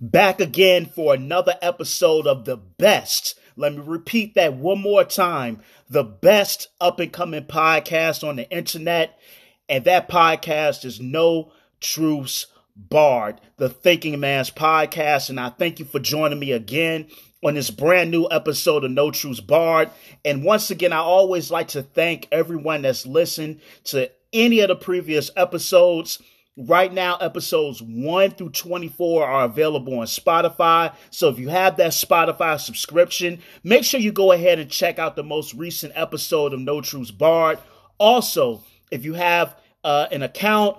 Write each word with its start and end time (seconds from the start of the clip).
Back 0.00 0.40
again 0.40 0.86
for 0.86 1.14
another 1.14 1.54
episode 1.62 2.26
of 2.26 2.44
the 2.44 2.56
best. 2.56 3.38
Let 3.56 3.74
me 3.74 3.82
repeat 3.84 4.34
that 4.34 4.54
one 4.54 4.80
more 4.80 5.04
time. 5.04 5.60
The 5.88 6.04
best 6.04 6.68
up 6.80 7.00
and 7.00 7.12
coming 7.12 7.44
podcast 7.44 8.26
on 8.26 8.36
the 8.36 8.48
internet. 8.50 9.18
And 9.68 9.84
that 9.84 10.08
podcast 10.08 10.84
is 10.84 11.00
No 11.00 11.52
Truths 11.80 12.46
Barred, 12.76 13.40
the 13.56 13.68
Thinking 13.68 14.20
Man's 14.20 14.50
podcast. 14.50 15.30
And 15.30 15.40
I 15.40 15.48
thank 15.48 15.78
you 15.78 15.84
for 15.86 15.98
joining 15.98 16.38
me 16.38 16.52
again 16.52 17.06
on 17.42 17.54
this 17.54 17.70
brand 17.70 18.10
new 18.10 18.28
episode 18.30 18.84
of 18.84 18.90
No 18.90 19.10
Truths 19.10 19.40
Barred. 19.40 19.90
And 20.24 20.44
once 20.44 20.70
again, 20.70 20.92
I 20.92 20.98
always 20.98 21.50
like 21.50 21.68
to 21.68 21.82
thank 21.82 22.28
everyone 22.30 22.82
that's 22.82 23.06
listened 23.06 23.60
to 23.84 24.10
any 24.32 24.60
of 24.60 24.68
the 24.68 24.76
previous 24.76 25.30
episodes. 25.36 26.20
Right 26.58 26.90
now, 26.90 27.16
episodes 27.16 27.82
1 27.82 28.30
through 28.30 28.48
24 28.48 29.26
are 29.26 29.44
available 29.44 29.98
on 29.98 30.06
Spotify. 30.06 30.94
So 31.10 31.28
if 31.28 31.38
you 31.38 31.50
have 31.50 31.76
that 31.76 31.92
Spotify 31.92 32.58
subscription, 32.58 33.40
make 33.62 33.84
sure 33.84 34.00
you 34.00 34.10
go 34.10 34.32
ahead 34.32 34.58
and 34.58 34.70
check 34.70 34.98
out 34.98 35.16
the 35.16 35.22
most 35.22 35.52
recent 35.52 35.92
episode 35.94 36.54
of 36.54 36.60
No 36.60 36.80
Truths 36.80 37.10
Barred. 37.10 37.58
Also, 37.98 38.64
if 38.90 39.04
you 39.04 39.12
have 39.12 39.54
uh, 39.84 40.06
an 40.10 40.22
account 40.22 40.78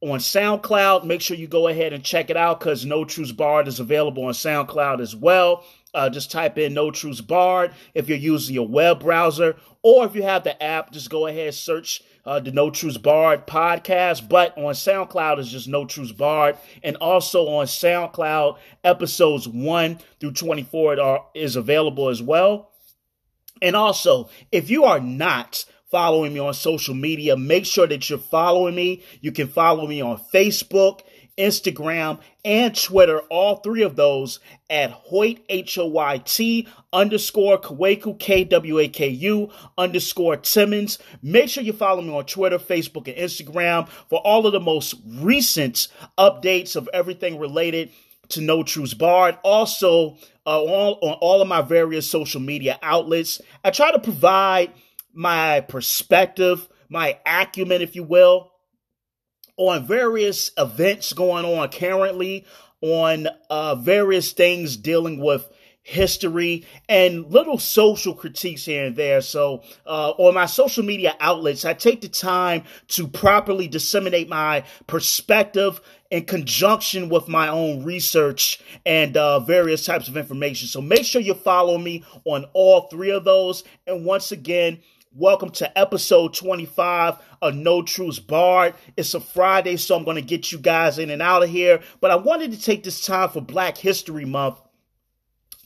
on 0.00 0.18
SoundCloud, 0.18 1.04
make 1.04 1.20
sure 1.20 1.36
you 1.36 1.46
go 1.46 1.68
ahead 1.68 1.92
and 1.92 2.02
check 2.02 2.30
it 2.30 2.36
out 2.38 2.60
because 2.60 2.86
No 2.86 3.04
Truths 3.04 3.32
Barred 3.32 3.68
is 3.68 3.80
available 3.80 4.24
on 4.24 4.32
SoundCloud 4.32 5.00
as 5.00 5.14
well. 5.14 5.62
Uh, 5.92 6.08
just 6.08 6.30
type 6.30 6.56
in 6.56 6.72
No 6.72 6.90
Truths 6.90 7.20
Barred 7.20 7.74
if 7.92 8.08
you're 8.08 8.16
using 8.16 8.54
your 8.54 8.68
web 8.68 9.00
browser, 9.00 9.56
or 9.82 10.06
if 10.06 10.14
you 10.14 10.22
have 10.22 10.44
the 10.44 10.62
app, 10.62 10.90
just 10.90 11.10
go 11.10 11.26
ahead 11.26 11.48
and 11.48 11.54
search 11.54 12.02
uh, 12.28 12.40
the 12.40 12.52
No 12.52 12.70
Truths 12.70 12.98
Barred 12.98 13.46
podcast, 13.46 14.28
but 14.28 14.56
on 14.58 14.74
SoundCloud 14.74 15.38
is 15.38 15.50
just 15.50 15.66
No 15.66 15.86
Truths 15.86 16.12
Barred, 16.12 16.58
and 16.82 16.96
also 16.96 17.48
on 17.48 17.66
SoundCloud 17.66 18.58
episodes 18.84 19.48
one 19.48 19.98
through 20.20 20.32
twenty 20.32 20.62
four 20.62 21.00
are, 21.00 21.24
is 21.34 21.56
available 21.56 22.10
as 22.10 22.22
well. 22.22 22.70
And 23.62 23.74
also, 23.74 24.28
if 24.52 24.68
you 24.70 24.84
are 24.84 25.00
not 25.00 25.64
following 25.90 26.34
me 26.34 26.38
on 26.38 26.52
social 26.52 26.94
media, 26.94 27.34
make 27.34 27.64
sure 27.64 27.86
that 27.86 28.10
you're 28.10 28.18
following 28.18 28.74
me. 28.74 29.02
You 29.22 29.32
can 29.32 29.48
follow 29.48 29.86
me 29.86 30.02
on 30.02 30.20
Facebook 30.32 31.00
Instagram, 31.38 32.18
and 32.44 32.74
Twitter, 32.76 33.20
all 33.30 33.56
three 33.56 33.82
of 33.82 33.96
those 33.96 34.40
at 34.68 34.90
Hoyt, 34.90 35.38
H 35.48 35.78
O 35.78 35.86
Y 35.86 36.18
T 36.24 36.66
underscore 36.92 37.58
Kwaku, 37.58 38.18
K 38.18 38.44
W 38.44 38.78
A 38.78 38.88
K 38.88 39.08
U 39.08 39.50
underscore 39.76 40.36
Timmons. 40.36 40.98
Make 41.22 41.48
sure 41.48 41.62
you 41.62 41.72
follow 41.72 42.02
me 42.02 42.12
on 42.12 42.26
Twitter, 42.26 42.58
Facebook, 42.58 43.06
and 43.08 43.16
Instagram 43.16 43.88
for 44.10 44.18
all 44.20 44.46
of 44.46 44.52
the 44.52 44.60
most 44.60 44.94
recent 45.06 45.88
updates 46.18 46.76
of 46.76 46.88
everything 46.92 47.38
related 47.38 47.90
to 48.30 48.40
No 48.40 48.62
Truths 48.62 48.94
Barred. 48.94 49.38
Also, 49.42 50.18
uh, 50.46 50.62
on, 50.62 50.98
on 51.00 51.18
all 51.20 51.40
of 51.40 51.48
my 51.48 51.62
various 51.62 52.10
social 52.10 52.40
media 52.40 52.78
outlets, 52.82 53.40
I 53.64 53.70
try 53.70 53.92
to 53.92 53.98
provide 53.98 54.72
my 55.14 55.60
perspective, 55.60 56.68
my 56.88 57.18
acumen, 57.24 57.80
if 57.82 57.96
you 57.96 58.02
will, 58.02 58.52
on 59.58 59.86
various 59.86 60.50
events 60.56 61.12
going 61.12 61.44
on 61.44 61.68
currently, 61.68 62.46
on 62.80 63.28
uh, 63.50 63.74
various 63.74 64.32
things 64.32 64.76
dealing 64.76 65.20
with 65.20 65.50
history 65.88 66.66
and 66.86 67.32
little 67.32 67.58
social 67.58 68.14
critiques 68.14 68.66
here 68.66 68.84
and 68.84 68.94
there. 68.96 69.22
So, 69.22 69.62
uh, 69.86 70.10
on 70.18 70.34
my 70.34 70.44
social 70.44 70.84
media 70.84 71.16
outlets, 71.18 71.64
I 71.64 71.72
take 71.72 72.02
the 72.02 72.08
time 72.08 72.64
to 72.88 73.08
properly 73.08 73.68
disseminate 73.68 74.28
my 74.28 74.64
perspective 74.86 75.80
in 76.10 76.26
conjunction 76.26 77.08
with 77.08 77.26
my 77.26 77.48
own 77.48 77.84
research 77.84 78.60
and 78.84 79.16
uh, 79.16 79.40
various 79.40 79.86
types 79.86 80.08
of 80.08 80.16
information. 80.18 80.68
So, 80.68 80.82
make 80.82 81.06
sure 81.06 81.22
you 81.22 81.32
follow 81.34 81.78
me 81.78 82.04
on 82.24 82.44
all 82.52 82.82
three 82.82 83.10
of 83.10 83.24
those. 83.24 83.64
And 83.86 84.04
once 84.04 84.30
again, 84.30 84.80
Welcome 85.14 85.50
to 85.52 85.78
episode 85.78 86.34
25 86.34 87.16
of 87.40 87.54
No 87.54 87.80
Truths 87.80 88.18
Barred. 88.18 88.74
It's 88.94 89.14
a 89.14 89.20
Friday, 89.20 89.78
so 89.78 89.96
I'm 89.96 90.04
going 90.04 90.16
to 90.16 90.22
get 90.22 90.52
you 90.52 90.58
guys 90.58 90.98
in 90.98 91.08
and 91.08 91.22
out 91.22 91.42
of 91.42 91.48
here. 91.48 91.80
But 92.02 92.10
I 92.10 92.16
wanted 92.16 92.52
to 92.52 92.60
take 92.60 92.84
this 92.84 93.04
time 93.04 93.30
for 93.30 93.40
Black 93.40 93.78
History 93.78 94.26
Month 94.26 94.60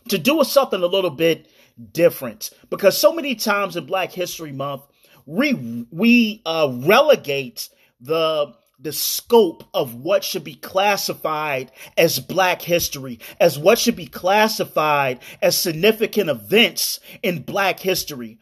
to 0.08 0.19
do 0.19 0.44
something 0.44 0.81
a 0.81 0.86
little 0.86 1.10
bit 1.10 1.50
different 1.92 2.50
because 2.70 2.97
so 2.97 3.12
many 3.12 3.34
times 3.34 3.76
in 3.76 3.84
Black 3.84 4.12
History 4.12 4.52
Month, 4.52 4.82
we 5.26 5.86
we 5.91 6.41
uh, 6.47 6.72
relegate 6.72 7.69
the 8.00 8.54
the 8.78 8.92
scope 8.92 9.64
of 9.75 9.94
what 9.94 10.25
should 10.25 10.44
be 10.44 10.54
classified 10.54 11.70
as 11.97 12.19
black 12.19 12.62
history, 12.62 13.20
as 13.41 13.58
what 13.58 13.78
should 13.78 13.97
be 13.97 14.06
classified 14.06 15.20
as 15.41 15.56
significant 15.56 16.28
events 16.28 16.98
in 17.22 17.42
black 17.42 17.78
history 17.78 18.38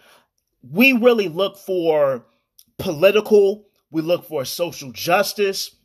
we 0.62 0.92
really 0.92 1.28
look 1.28 1.56
for 1.56 2.26
political, 2.78 3.66
we 3.90 4.02
look 4.02 4.26
for 4.26 4.44
social 4.44 4.92
justice. 4.92 5.76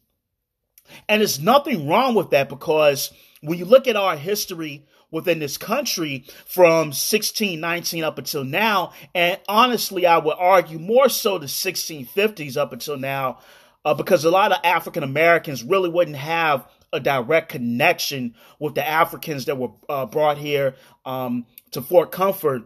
And 1.09 1.21
there's 1.21 1.39
nothing 1.39 1.87
wrong 1.87 2.15
with 2.15 2.29
that 2.31 2.49
because 2.49 3.11
when 3.41 3.57
you 3.57 3.65
look 3.65 3.87
at 3.87 3.95
our 3.95 4.15
history 4.15 4.85
within 5.11 5.39
this 5.39 5.57
country 5.57 6.25
from 6.45 6.87
1619 6.89 8.03
up 8.03 8.17
until 8.17 8.43
now, 8.43 8.91
and 9.13 9.39
honestly, 9.47 10.05
I 10.05 10.17
would 10.17 10.35
argue 10.37 10.77
more 10.77 11.09
so 11.09 11.37
the 11.37 11.47
1650s 11.47 12.57
up 12.57 12.73
until 12.73 12.97
now, 12.97 13.39
uh, 13.83 13.93
because 13.93 14.25
a 14.25 14.31
lot 14.31 14.51
of 14.51 14.59
African 14.63 15.03
Americans 15.03 15.63
really 15.63 15.89
wouldn't 15.89 16.17
have 16.17 16.67
a 16.91 16.99
direct 16.99 17.49
connection 17.49 18.35
with 18.59 18.75
the 18.75 18.87
Africans 18.87 19.45
that 19.45 19.57
were 19.57 19.71
uh, 19.89 20.05
brought 20.05 20.37
here 20.37 20.75
um, 21.05 21.45
to 21.71 21.81
Fort 21.81 22.11
Comfort 22.11 22.63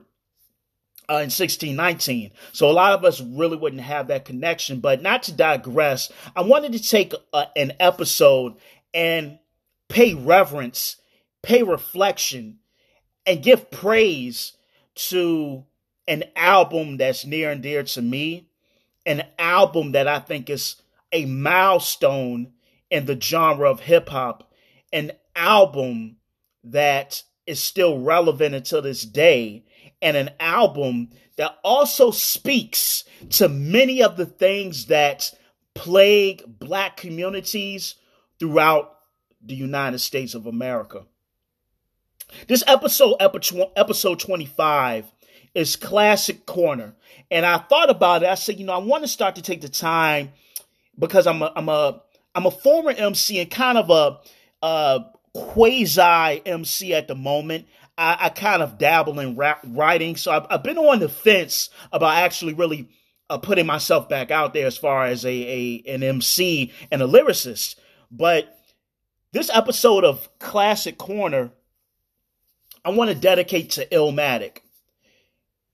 uh, 1.09 1.15
in 1.15 1.31
1619. 1.31 2.31
So 2.51 2.69
a 2.69 2.71
lot 2.71 2.93
of 2.93 3.03
us 3.03 3.19
really 3.19 3.57
wouldn't 3.57 3.81
have 3.81 4.07
that 4.07 4.25
connection. 4.25 4.79
But 4.79 5.01
not 5.01 5.23
to 5.23 5.31
digress, 5.31 6.11
I 6.35 6.41
wanted 6.41 6.73
to 6.73 6.79
take 6.79 7.13
a, 7.33 7.47
an 7.55 7.73
episode 7.79 8.55
and 8.93 9.39
pay 9.87 10.13
reverence, 10.13 10.97
pay 11.41 11.63
reflection, 11.63 12.59
and 13.25 13.41
give 13.41 13.71
praise 13.71 14.53
to 14.95 15.65
an 16.07 16.25
album 16.35 16.97
that's 16.97 17.25
near 17.25 17.51
and 17.51 17.63
dear 17.63 17.83
to 17.83 18.01
me, 18.01 18.49
an 19.05 19.23
album 19.37 19.93
that 19.93 20.07
I 20.07 20.19
think 20.19 20.49
is 20.49 20.75
a 21.11 21.25
milestone 21.25 22.53
in 22.91 23.05
the 23.05 23.19
genre 23.19 23.69
of 23.69 23.81
hip 23.81 24.09
hop, 24.09 24.51
an 24.93 25.11
album 25.35 26.17
that 26.63 27.23
is 27.47 27.59
still 27.59 27.99
relevant 27.99 28.53
until 28.53 28.81
this 28.81 29.03
day 29.03 29.63
and 30.01 30.17
an 30.17 30.31
album 30.39 31.09
that 31.37 31.57
also 31.63 32.11
speaks 32.11 33.03
to 33.29 33.49
many 33.49 34.03
of 34.03 34.17
the 34.17 34.25
things 34.25 34.87
that 34.87 35.31
plague 35.73 36.43
black 36.47 36.97
communities 36.97 37.95
throughout 38.39 38.97
the 39.41 39.55
United 39.55 39.99
States 39.99 40.33
of 40.35 40.45
America. 40.45 41.05
This 42.47 42.63
episode, 42.67 43.15
episode 43.19 44.19
25, 44.19 45.11
is 45.55 45.75
Classic 45.75 46.45
Corner. 46.45 46.93
And 47.31 47.45
I 47.45 47.57
thought 47.57 47.89
about 47.89 48.23
it. 48.23 48.29
I 48.29 48.35
said, 48.35 48.59
you 48.59 48.65
know, 48.65 48.73
I 48.73 48.79
want 48.79 49.03
to 49.03 49.07
start 49.07 49.35
to 49.35 49.41
take 49.41 49.61
the 49.61 49.69
time 49.69 50.31
because 50.97 51.25
I'm 51.27 51.41
a, 51.41 51.51
I'm 51.55 51.69
a, 51.69 52.01
I'm 52.35 52.45
a 52.45 52.51
former 52.51 52.91
MC 52.91 53.39
and 53.39 53.49
kind 53.49 53.77
of 53.77 53.89
a, 53.89 54.19
a 54.65 55.05
quasi 55.33 56.41
MC 56.45 56.93
at 56.93 57.07
the 57.07 57.15
moment. 57.15 57.67
I, 57.99 58.17
I 58.19 58.29
kind 58.29 58.63
of 58.63 58.77
dabble 58.77 59.19
in 59.19 59.35
rap 59.35 59.59
writing, 59.67 60.15
so 60.15 60.31
I've, 60.31 60.47
I've, 60.49 60.63
been 60.63 60.77
on 60.77 60.99
the 60.99 61.09
fence 61.09 61.69
about 61.91 62.15
actually 62.15 62.53
really 62.53 62.87
uh, 63.29 63.37
putting 63.37 63.65
myself 63.65 64.07
back 64.07 64.31
out 64.31 64.53
there 64.53 64.67
as 64.67 64.77
far 64.77 65.05
as 65.05 65.25
a, 65.25 65.29
a 65.29 65.83
an 65.85 66.01
MC 66.01 66.71
and 66.89 67.01
a 67.01 67.07
lyricist. 67.07 67.75
But 68.09 68.57
this 69.33 69.51
episode 69.53 70.05
of 70.05 70.29
Classic 70.39 70.97
Corner, 70.97 71.51
I 72.85 72.91
want 72.91 73.09
to 73.09 73.15
dedicate 73.15 73.71
to 73.71 73.85
Illmatic. 73.87 74.59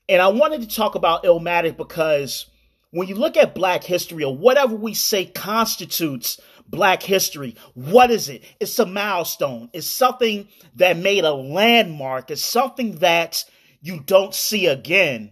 And 0.09 0.19
I 0.19 0.29
wanted 0.29 0.61
to 0.61 0.75
talk 0.75 0.95
about 0.95 1.23
Illmatic 1.25 1.77
because 1.77 2.47
when 2.89 3.07
you 3.07 3.15
look 3.15 3.38
at 3.38 3.53
Black 3.53 3.83
history 3.83 4.23
or 4.23 4.35
whatever 4.35 4.75
we 4.75 4.95
say 4.95 5.25
constitutes 5.25 6.41
Black 6.67 7.03
history. 7.03 7.56
What 7.73 8.12
is 8.12 8.29
it? 8.29 8.44
It's 8.59 8.77
a 8.79 8.85
milestone. 8.85 9.69
It's 9.73 9.88
something 9.88 10.47
that 10.75 10.97
made 10.97 11.23
a 11.23 11.33
landmark. 11.33 12.31
It's 12.31 12.44
something 12.44 12.97
that 12.97 13.44
you 13.81 14.01
don't 14.06 14.33
see 14.33 14.67
again. 14.67 15.31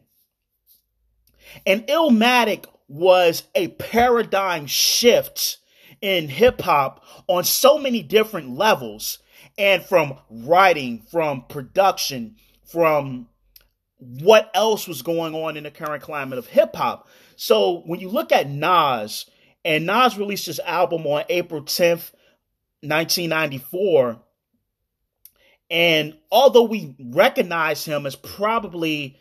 And 1.65 1.85
Illmatic 1.87 2.65
was 2.87 3.43
a 3.55 3.69
paradigm 3.69 4.67
shift 4.67 5.57
in 6.01 6.27
hip 6.27 6.61
hop 6.61 7.03
on 7.27 7.43
so 7.43 7.77
many 7.77 8.03
different 8.03 8.49
levels 8.51 9.19
and 9.57 9.83
from 9.83 10.17
writing, 10.29 11.03
from 11.11 11.45
production, 11.47 12.35
from 12.65 13.27
what 13.97 14.51
else 14.53 14.87
was 14.87 15.01
going 15.01 15.33
on 15.33 15.55
in 15.57 15.63
the 15.63 15.71
current 15.71 16.03
climate 16.03 16.37
of 16.37 16.47
hip 16.47 16.75
hop. 16.75 17.07
So 17.35 17.81
when 17.85 17.99
you 17.99 18.09
look 18.09 18.31
at 18.31 18.49
Nas, 18.49 19.25
and 19.65 19.85
Nas 19.85 20.17
released 20.17 20.45
his 20.45 20.59
album 20.59 21.05
on 21.07 21.23
April 21.29 21.61
10th, 21.61 22.11
1994. 22.81 24.19
And 25.69 26.17
although 26.31 26.63
we 26.63 26.95
recognize 26.99 27.85
him 27.85 28.05
as 28.05 28.15
probably 28.15 29.17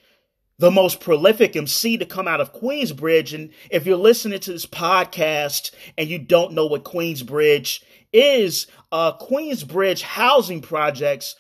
the 0.59 0.71
most 0.71 1.01
prolific 1.01 1.57
MC 1.57 1.97
to 1.99 2.07
come 2.07 2.29
out 2.29 2.41
of 2.41 2.53
Queensbridge, 2.53 3.35
and 3.35 3.51
if 3.71 3.87
you're 3.87 3.97
listening 3.97 4.41
to 4.41 4.53
this 4.53 4.67
podcast 4.67 5.73
and 5.97 6.09
you 6.09 6.19
don't 6.19 6.53
know 6.53 6.67
what 6.67 6.85
Queensbridge 6.85 7.83
is, 8.13 8.67
uh, 8.91 9.17
Queensbridge 9.17 10.03
housing 10.03 10.61
projects 10.61 11.37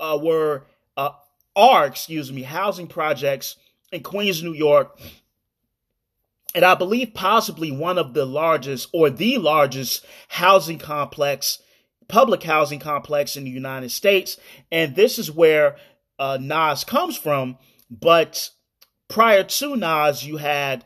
uh, 0.00 0.18
were 0.20 0.66
uh, 0.96 1.10
are, 1.54 1.86
excuse 1.86 2.32
me, 2.32 2.42
housing 2.42 2.86
projects 2.86 3.56
in 3.92 4.02
Queens, 4.02 4.42
New 4.42 4.54
York, 4.54 4.98
and 6.54 6.64
I 6.64 6.74
believe 6.74 7.14
possibly 7.14 7.70
one 7.70 7.98
of 7.98 8.14
the 8.14 8.24
largest 8.24 8.88
or 8.92 9.10
the 9.10 9.38
largest 9.38 10.04
housing 10.28 10.78
complex, 10.78 11.58
public 12.08 12.42
housing 12.42 12.80
complex 12.80 13.36
in 13.36 13.44
the 13.44 13.50
United 13.50 13.90
States. 13.90 14.38
And 14.72 14.96
this 14.96 15.18
is 15.18 15.30
where 15.30 15.76
uh, 16.18 16.38
Nas 16.40 16.84
comes 16.84 17.16
from. 17.16 17.58
But 17.90 18.50
prior 19.08 19.44
to 19.44 19.76
Nas, 19.76 20.24
you 20.24 20.38
had 20.38 20.84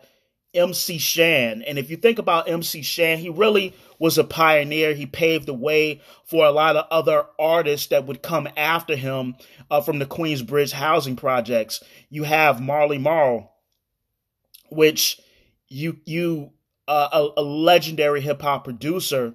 MC 0.52 0.98
Shan. 0.98 1.62
And 1.62 1.78
if 1.78 1.90
you 1.90 1.96
think 1.96 2.18
about 2.18 2.48
MC 2.48 2.82
Shan, 2.82 3.18
he 3.18 3.30
really 3.30 3.74
was 3.98 4.18
a 4.18 4.24
pioneer. 4.24 4.94
He 4.94 5.06
paved 5.06 5.46
the 5.46 5.54
way 5.54 6.02
for 6.24 6.44
a 6.44 6.50
lot 6.50 6.76
of 6.76 6.86
other 6.90 7.24
artists 7.38 7.86
that 7.86 8.04
would 8.06 8.20
come 8.20 8.48
after 8.56 8.96
him 8.96 9.36
uh, 9.70 9.80
from 9.80 10.00
the 10.00 10.06
Queensbridge 10.06 10.72
housing 10.72 11.16
projects. 11.16 11.82
You 12.10 12.24
have 12.24 12.60
Marley 12.60 12.98
Marl, 12.98 13.54
which 14.70 15.20
you 15.72 15.98
you 16.04 16.52
uh, 16.86 17.08
a, 17.12 17.40
a 17.40 17.42
legendary 17.42 18.20
hip 18.20 18.42
hop 18.42 18.64
producer, 18.64 19.34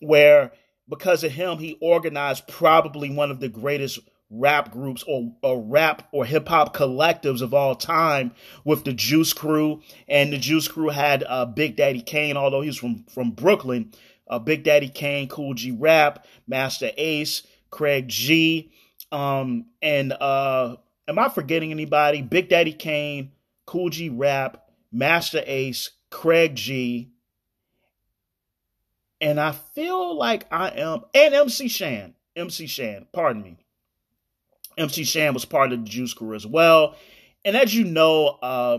where 0.00 0.52
because 0.88 1.24
of 1.24 1.32
him 1.32 1.58
he 1.58 1.76
organized 1.80 2.48
probably 2.48 3.10
one 3.10 3.30
of 3.30 3.40
the 3.40 3.48
greatest 3.48 3.98
rap 4.30 4.70
groups 4.70 5.02
or, 5.06 5.32
or 5.42 5.60
rap 5.62 6.06
or 6.12 6.24
hip 6.24 6.48
hop 6.48 6.74
collectives 6.76 7.40
of 7.40 7.54
all 7.54 7.74
time 7.74 8.32
with 8.64 8.84
the 8.84 8.92
Juice 8.92 9.32
Crew. 9.32 9.82
And 10.06 10.32
the 10.32 10.38
Juice 10.38 10.68
Crew 10.68 10.88
had 10.90 11.24
uh, 11.26 11.46
Big 11.46 11.76
Daddy 11.76 12.02
Kane, 12.02 12.36
although 12.36 12.60
he's 12.60 12.76
from, 12.76 13.04
from 13.04 13.30
Brooklyn. 13.30 13.92
Uh, 14.26 14.38
Big 14.38 14.62
Daddy 14.64 14.90
Kane, 14.90 15.28
Kool 15.28 15.54
G 15.54 15.70
Rap, 15.70 16.26
Masta 16.46 16.92
Ace, 17.02 17.46
Craig 17.70 18.08
G. 18.08 18.70
Um, 19.10 19.66
and 19.80 20.12
uh, 20.12 20.76
am 21.06 21.18
I 21.18 21.30
forgetting 21.30 21.70
anybody? 21.70 22.20
Big 22.20 22.50
Daddy 22.50 22.74
Kane, 22.74 23.32
Kool 23.64 23.88
G 23.88 24.10
Rap, 24.10 24.67
Masta 24.92 25.42
Ace, 25.50 25.90
Craig 26.10 26.54
G. 26.54 27.10
And 29.20 29.40
I 29.40 29.52
feel 29.52 30.16
like 30.16 30.46
I 30.52 30.68
am, 30.68 31.00
and 31.12 31.34
MC 31.34 31.68
Shan, 31.68 32.14
MC 32.36 32.66
Shan, 32.66 33.06
pardon 33.12 33.42
me. 33.42 33.58
MC 34.76 35.02
Shan 35.02 35.34
was 35.34 35.44
part 35.44 35.72
of 35.72 35.80
the 35.80 35.90
Juice 35.90 36.14
Crew 36.14 36.34
as 36.34 36.46
well. 36.46 36.94
And 37.44 37.56
as 37.56 37.74
you 37.74 37.84
know, 37.84 38.38
uh, 38.40 38.78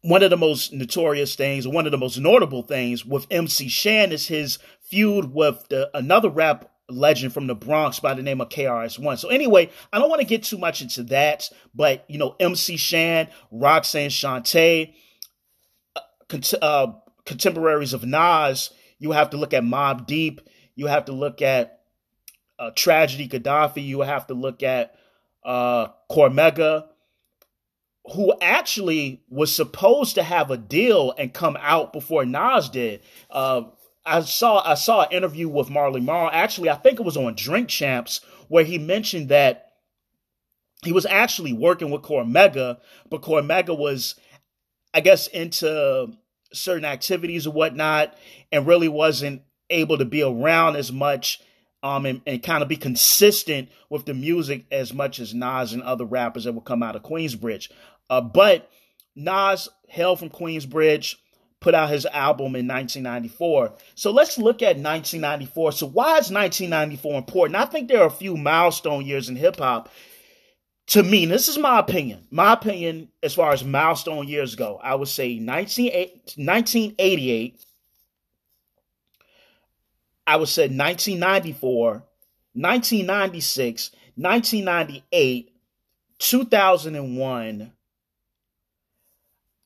one 0.00 0.22
of 0.22 0.30
the 0.30 0.36
most 0.36 0.72
notorious 0.72 1.34
things, 1.34 1.68
one 1.68 1.84
of 1.84 1.92
the 1.92 1.98
most 1.98 2.18
notable 2.18 2.62
things 2.62 3.04
with 3.04 3.26
MC 3.30 3.68
Shan 3.68 4.12
is 4.12 4.28
his 4.28 4.58
feud 4.80 5.34
with 5.34 5.66
the, 5.68 5.90
another 5.92 6.30
rap 6.30 6.70
legend 6.88 7.32
from 7.32 7.46
the 7.46 7.54
Bronx 7.54 8.00
by 8.00 8.14
the 8.14 8.22
name 8.22 8.40
of 8.40 8.48
KRS-One. 8.48 9.16
So 9.18 9.28
anyway, 9.28 9.70
I 9.92 9.98
don't 9.98 10.08
want 10.08 10.20
to 10.20 10.26
get 10.26 10.42
too 10.42 10.58
much 10.58 10.80
into 10.82 11.02
that, 11.04 11.50
but 11.74 12.04
you 12.08 12.18
know, 12.18 12.34
MC 12.40 12.76
Shan, 12.76 13.28
Roxanne 13.50 14.10
Shante, 14.10 14.94
uh, 15.96 16.00
cont- 16.28 16.62
uh, 16.62 16.92
contemporaries 17.24 17.92
of 17.92 18.04
Nas, 18.04 18.70
you 18.98 19.12
have 19.12 19.30
to 19.30 19.36
look 19.36 19.54
at 19.54 19.62
Mobb 19.62 20.06
Deep, 20.06 20.40
you 20.74 20.86
have 20.86 21.04
to 21.06 21.12
look 21.12 21.42
at 21.42 21.80
uh, 22.58 22.70
Tragedy 22.74 23.28
Khadafi, 23.28 23.84
you 23.84 24.00
have 24.00 24.26
to 24.28 24.34
look 24.34 24.62
at 24.62 24.94
uh, 25.44 25.88
Cormega, 26.10 26.86
who 28.14 28.32
actually 28.40 29.22
was 29.28 29.54
supposed 29.54 30.14
to 30.14 30.22
have 30.22 30.50
a 30.50 30.56
deal 30.56 31.14
and 31.18 31.32
come 31.32 31.56
out 31.60 31.92
before 31.92 32.24
Nas 32.24 32.68
did. 32.70 33.02
Uh, 33.30 33.62
I 34.08 34.20
saw 34.20 34.62
I 34.64 34.74
saw 34.74 35.02
an 35.02 35.12
interview 35.12 35.48
with 35.48 35.70
Marley 35.70 36.00
Marl. 36.00 36.30
Actually, 36.32 36.70
I 36.70 36.76
think 36.76 36.98
it 36.98 37.04
was 37.04 37.16
on 37.16 37.34
Drink 37.34 37.68
Champs 37.68 38.20
where 38.48 38.64
he 38.64 38.78
mentioned 38.78 39.28
that 39.28 39.72
he 40.84 40.92
was 40.92 41.06
actually 41.06 41.52
working 41.52 41.90
with 41.90 42.02
Cormega, 42.02 42.78
but 43.10 43.22
Cormega 43.22 43.76
was, 43.76 44.14
I 44.94 45.00
guess, 45.00 45.26
into 45.26 46.12
certain 46.52 46.84
activities 46.84 47.46
or 47.46 47.52
whatnot, 47.52 48.16
and 48.50 48.66
really 48.66 48.88
wasn't 48.88 49.42
able 49.70 49.98
to 49.98 50.04
be 50.04 50.22
around 50.22 50.76
as 50.76 50.90
much 50.90 51.40
um, 51.82 52.06
and, 52.06 52.22
and 52.26 52.42
kind 52.42 52.62
of 52.62 52.68
be 52.68 52.76
consistent 52.76 53.68
with 53.90 54.06
the 54.06 54.14
music 54.14 54.64
as 54.72 54.92
much 54.92 55.20
as 55.20 55.34
Nas 55.34 55.72
and 55.72 55.82
other 55.82 56.04
rappers 56.04 56.44
that 56.44 56.52
would 56.52 56.64
come 56.64 56.82
out 56.82 56.96
of 56.96 57.02
Queensbridge. 57.02 57.70
Uh, 58.08 58.20
but 58.20 58.70
Nas, 59.14 59.68
hail 59.88 60.16
from 60.16 60.30
Queensbridge, 60.30 61.16
put 61.60 61.74
out 61.74 61.90
his 61.90 62.06
album 62.06 62.56
in 62.56 62.68
1994. 62.68 63.72
So 63.94 64.10
let's 64.10 64.38
look 64.38 64.62
at 64.62 64.76
1994. 64.76 65.72
So 65.72 65.86
why 65.86 66.18
is 66.18 66.30
1994 66.30 67.18
important? 67.18 67.56
I 67.56 67.64
think 67.64 67.88
there 67.88 68.02
are 68.02 68.06
a 68.06 68.10
few 68.10 68.36
milestone 68.36 69.04
years 69.04 69.28
in 69.28 69.34
hip 69.36 69.56
hop. 69.56 69.88
To 70.88 71.02
me, 71.02 71.26
this 71.26 71.48
is 71.48 71.58
my 71.58 71.78
opinion. 71.78 72.26
My 72.30 72.54
opinion 72.54 73.08
as 73.22 73.34
far 73.34 73.52
as 73.52 73.64
milestone 73.64 74.26
years 74.26 74.54
go, 74.54 74.80
I 74.82 74.94
would 74.94 75.08
say 75.08 75.38
1988 75.38 77.60
I 80.28 80.36
would 80.36 80.48
say 80.48 80.64
1994, 80.64 82.04
1996, 82.52 83.90
1998, 84.14 85.52
2001. 86.18 87.72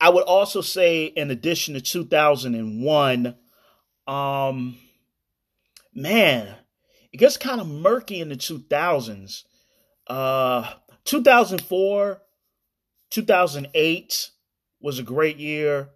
I 0.03 0.09
would 0.09 0.25
also 0.25 0.59
say, 0.59 1.05
in 1.05 1.31
addition 1.31 1.75
to 1.75 1.81
2001, 1.81 3.35
um, 4.05 4.77
man, 5.93 6.55
it 7.13 7.17
gets 7.17 7.37
kind 7.37 7.61
of 7.61 7.69
murky 7.69 8.19
in 8.19 8.27
the 8.27 8.35
2000s. 8.35 9.43
Uh, 10.05 10.73
2004, 11.05 12.21
2008 13.11 14.31
was 14.81 14.99
a 14.99 15.03
great 15.03 15.37
year. 15.37 15.87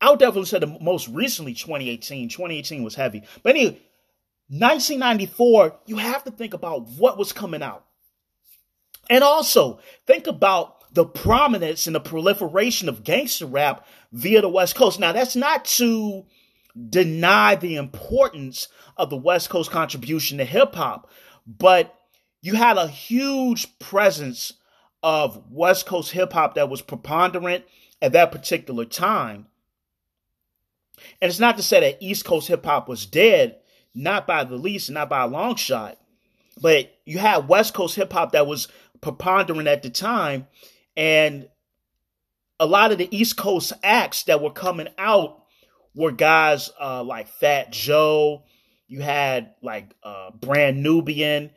I 0.00 0.10
would 0.10 0.20
definitely 0.20 0.44
say 0.44 0.60
the 0.60 0.78
most 0.80 1.08
recently 1.08 1.54
2018. 1.54 2.28
2018 2.28 2.84
was 2.84 2.94
heavy. 2.94 3.24
But 3.42 3.56
anyway, 3.56 3.80
1994, 4.46 5.76
you 5.86 5.96
have 5.96 6.22
to 6.22 6.30
think 6.30 6.54
about 6.54 6.86
what 6.86 7.18
was 7.18 7.32
coming 7.32 7.64
out. 7.64 7.84
And 9.10 9.24
also 9.24 9.80
think 10.06 10.28
about 10.28 10.81
the 10.92 11.04
prominence 11.04 11.86
and 11.86 11.94
the 11.94 12.00
proliferation 12.00 12.88
of 12.88 13.04
gangster 13.04 13.46
rap 13.46 13.86
via 14.12 14.40
the 14.40 14.48
West 14.48 14.74
Coast. 14.74 15.00
Now, 15.00 15.12
that's 15.12 15.36
not 15.36 15.64
to 15.64 16.24
deny 16.88 17.54
the 17.54 17.76
importance 17.76 18.68
of 18.96 19.10
the 19.10 19.16
West 19.16 19.50
Coast 19.50 19.70
contribution 19.70 20.38
to 20.38 20.44
hip 20.44 20.74
hop, 20.74 21.10
but 21.46 21.94
you 22.40 22.54
had 22.54 22.76
a 22.76 22.88
huge 22.88 23.78
presence 23.78 24.54
of 25.02 25.42
West 25.50 25.86
Coast 25.86 26.12
hip 26.12 26.32
hop 26.32 26.54
that 26.54 26.68
was 26.68 26.82
preponderant 26.82 27.64
at 28.00 28.12
that 28.12 28.32
particular 28.32 28.84
time. 28.84 29.46
And 31.20 31.28
it's 31.28 31.40
not 31.40 31.56
to 31.56 31.62
say 31.62 31.80
that 31.80 32.02
East 32.02 32.24
Coast 32.24 32.48
hip 32.48 32.64
hop 32.64 32.88
was 32.88 33.06
dead, 33.06 33.56
not 33.94 34.26
by 34.26 34.44
the 34.44 34.56
least, 34.56 34.90
not 34.90 35.08
by 35.08 35.22
a 35.22 35.28
long 35.28 35.56
shot. 35.56 35.98
But 36.60 36.92
you 37.04 37.18
had 37.18 37.48
West 37.48 37.74
Coast 37.74 37.96
hip 37.96 38.12
hop 38.12 38.32
that 38.32 38.46
was 38.46 38.68
preponderant 39.00 39.68
at 39.68 39.82
the 39.82 39.90
time, 39.90 40.46
and 40.96 41.48
a 42.60 42.66
lot 42.66 42.92
of 42.92 42.98
the 42.98 43.08
East 43.16 43.36
Coast 43.36 43.72
acts 43.82 44.24
that 44.24 44.40
were 44.40 44.52
coming 44.52 44.88
out 44.98 45.42
were 45.94 46.12
guys 46.12 46.70
uh, 46.80 47.02
like 47.02 47.28
Fat 47.28 47.72
Joe. 47.72 48.44
You 48.86 49.00
had 49.00 49.54
like 49.62 49.94
uh, 50.02 50.30
Brand 50.30 50.82
Nubian. 50.82 51.50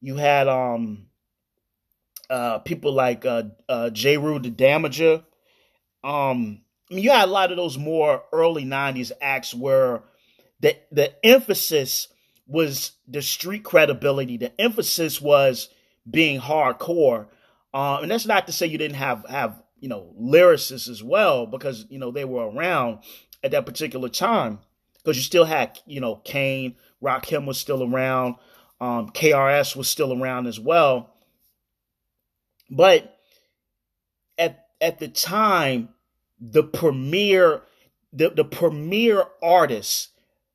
You 0.00 0.16
had 0.16 0.48
um 0.48 1.06
uh, 2.30 2.58
people 2.58 2.92
like 2.92 3.24
uh, 3.24 3.44
uh, 3.68 3.90
Jeru 3.90 4.38
the 4.38 4.50
Damaja. 4.50 5.24
Um, 6.04 6.62
I 6.90 6.94
mean, 6.94 7.04
you 7.04 7.10
had 7.10 7.28
a 7.28 7.32
lot 7.32 7.50
of 7.50 7.56
those 7.56 7.78
more 7.78 8.22
early 8.32 8.64
'90s 8.64 9.12
acts 9.20 9.54
where 9.54 10.02
the 10.60 10.76
the 10.90 11.12
emphasis 11.24 12.08
was 12.46 12.92
the 13.06 13.22
street 13.22 13.64
credibility. 13.64 14.36
The 14.36 14.58
emphasis 14.60 15.20
was 15.20 15.68
being 16.08 16.40
hardcore, 16.40 17.26
uh, 17.74 17.98
and 18.02 18.10
that's 18.10 18.26
not 18.26 18.46
to 18.46 18.52
say 18.52 18.66
you 18.66 18.78
didn't 18.78 18.96
have 18.96 19.24
have 19.28 19.62
you 19.80 19.88
know 19.88 20.14
lyricists 20.20 20.88
as 20.88 21.02
well, 21.02 21.46
because 21.46 21.86
you 21.88 21.98
know 21.98 22.10
they 22.10 22.24
were 22.24 22.48
around 22.48 22.98
at 23.42 23.50
that 23.52 23.66
particular 23.66 24.08
time. 24.08 24.60
Because 24.96 25.16
you 25.16 25.22
still 25.22 25.44
had 25.44 25.78
you 25.86 26.00
know 26.00 26.16
Kane, 26.16 26.76
Rakim 27.02 27.46
was 27.46 27.58
still 27.58 27.82
around, 27.82 28.36
um, 28.80 29.10
KRS 29.10 29.76
was 29.76 29.88
still 29.88 30.12
around 30.20 30.46
as 30.46 30.58
well, 30.58 31.14
but 32.70 33.18
at 34.36 34.66
at 34.80 34.98
the 34.98 35.08
time 35.08 35.90
the 36.40 36.62
premier 36.62 37.62
the, 38.12 38.30
the 38.30 38.44
premier 38.44 39.24
artists 39.42 40.08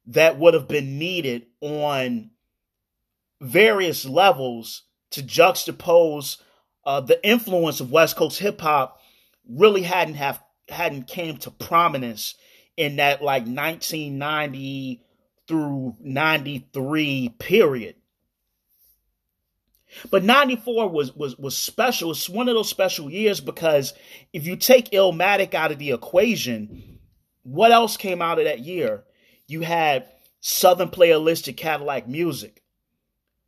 that 0.08 0.40
would 0.40 0.54
have 0.54 0.68
been 0.68 0.98
needed 0.98 1.46
on 1.62 2.32
various 3.40 4.06
levels 4.06 4.84
to 5.12 5.22
juxtapose 5.22 6.38
uh, 6.86 7.02
the 7.02 7.26
influence 7.28 7.80
of 7.80 7.92
West 7.92 8.16
Coast 8.16 8.40
hip 8.40 8.62
hop 8.62 9.00
really 9.50 9.84
hadn't 9.84 10.16
have 10.16 10.42
hadn't 10.70 11.08
came 11.08 11.38
to 11.38 11.52
prominence 11.52 12.36
in 12.78 12.98
that 12.98 13.22
like 13.22 13.44
1990 13.44 15.02
through 15.48 15.96
93 16.00 17.30
period. 17.38 17.96
But 20.10 20.24
94 20.24 20.90
was 20.90 21.16
was 21.16 21.38
was 21.38 21.56
special. 21.56 22.12
It's 22.12 22.30
one 22.30 22.50
of 22.50 22.56
those 22.56 22.70
special 22.70 23.12
years 23.12 23.40
because 23.40 23.94
if 24.32 24.48
you 24.48 24.56
take 24.56 24.92
Illmatic 24.92 25.54
out 25.54 25.72
of 25.72 25.78
the 25.78 25.92
equation, 25.92 27.00
what 27.44 27.72
else 27.72 27.96
came 27.98 28.22
out 28.22 28.40
of 28.40 28.46
that 28.46 28.60
year? 28.60 29.04
You 29.48 29.62
had 29.62 30.10
Southern 30.40 30.90
Playalistic 30.90 31.58
Cadillac 31.58 32.08
Music, 32.08 32.63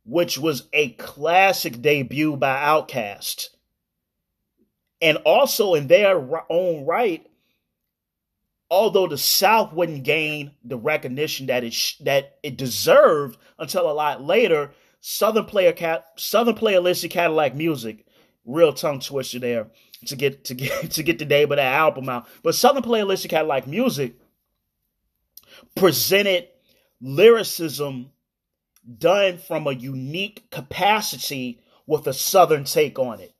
which 0.06 0.38
was 0.38 0.68
a 0.72 0.90
classic 0.90 1.82
debut 1.82 2.36
by 2.36 2.56
Outkast. 2.56 3.48
And 5.02 5.18
also 5.18 5.74
in 5.74 5.88
their 5.88 6.44
own 6.50 6.86
right, 6.86 7.26
although 8.70 9.08
the 9.08 9.18
South 9.18 9.72
wouldn't 9.72 10.04
gain 10.04 10.52
the 10.64 10.78
recognition 10.78 11.46
that 11.46 11.64
it 11.64 11.74
sh- 11.74 11.98
that 11.98 12.38
it 12.42 12.56
deserved 12.56 13.36
until 13.58 13.90
a 13.90 13.92
lot 13.92 14.22
later, 14.22 14.70
Southern 15.00 15.44
player 15.44 15.72
cat 15.72 16.06
Southern 16.16 16.54
playalistic 16.54 17.10
Cadillac 17.10 17.54
music, 17.54 18.06
real 18.46 18.72
tongue 18.72 19.00
twister 19.00 19.38
there 19.38 19.68
to 20.06 20.16
get 20.16 20.44
to 20.44 20.54
get 20.54 20.90
to 20.92 21.02
get 21.02 21.18
the 21.18 21.26
name 21.26 21.50
of 21.52 21.56
that 21.56 21.74
album 21.74 22.08
out. 22.08 22.26
But 22.42 22.54
Southern 22.54 22.82
playalistic 22.82 23.30
Cadillac 23.30 23.66
music 23.66 24.14
presented 25.74 26.48
lyricism 27.00 28.12
done 28.98 29.38
from 29.38 29.66
a 29.66 29.72
unique 29.72 30.50
capacity 30.50 31.60
with 31.86 32.06
a 32.06 32.12
Southern 32.12 32.64
take 32.64 32.98
on 32.98 33.20
it. 33.20 33.32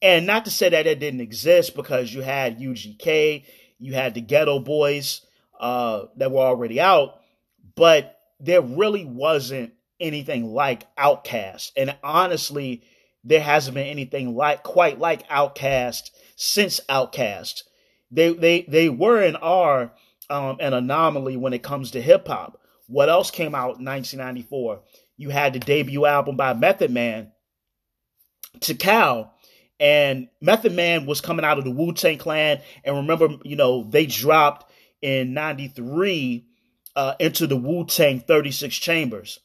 And 0.00 0.26
not 0.26 0.44
to 0.46 0.50
say 0.50 0.68
that 0.68 0.86
it 0.86 0.98
didn't 0.98 1.20
exist 1.20 1.76
because 1.76 2.12
you 2.12 2.22
had 2.22 2.58
UGK, 2.58 3.44
you 3.78 3.94
had 3.94 4.14
the 4.14 4.22
Geto 4.22 4.64
Boys 4.64 5.24
uh, 5.60 6.06
that 6.16 6.32
were 6.32 6.40
already 6.40 6.80
out, 6.80 7.20
but 7.76 8.18
there 8.40 8.60
really 8.60 9.04
wasn't 9.04 9.72
anything 10.00 10.52
like 10.52 10.94
Outkast. 10.96 11.70
And 11.76 11.96
honestly, 12.02 12.82
there 13.24 13.40
hasn't 13.40 13.74
been 13.74 13.86
anything 13.86 14.34
like 14.34 14.64
quite 14.64 14.98
like 14.98 15.28
Outkast 15.28 16.10
since 16.34 16.80
Outkast. 16.88 17.62
They 18.10 18.32
they 18.32 18.62
they 18.62 18.88
were 18.88 19.22
and 19.22 19.36
are 19.40 19.92
um, 20.28 20.56
an 20.60 20.74
anomaly 20.74 21.36
when 21.36 21.52
it 21.52 21.62
comes 21.62 21.92
to 21.92 22.02
hip 22.02 22.26
hop. 22.26 22.60
What 22.86 23.08
else 23.08 23.30
came 23.30 23.54
out 23.54 23.78
in 23.78 23.84
1994? 23.84 24.80
You 25.16 25.30
had 25.30 25.52
the 25.52 25.58
debut 25.58 26.04
album 26.04 26.36
by 26.36 26.54
Method 26.54 26.90
Man, 26.90 27.32
Tical, 28.58 29.30
and 29.78 30.28
Method 30.40 30.72
Man 30.72 31.06
was 31.06 31.20
coming 31.20 31.44
out 31.44 31.58
of 31.58 31.64
the 31.64 31.70
Wu 31.70 31.92
Tang 31.92 32.18
Clan. 32.18 32.60
And 32.84 32.96
remember, 32.96 33.28
you 33.42 33.56
know, 33.56 33.84
they 33.84 34.06
dropped 34.06 34.70
in 35.00 35.34
93 35.34 36.46
uh, 36.94 37.14
into 37.18 37.46
the 37.46 37.56
Wu 37.56 37.84
Tang 37.86 38.20
36 38.20 38.76
Chambers. 38.76 39.40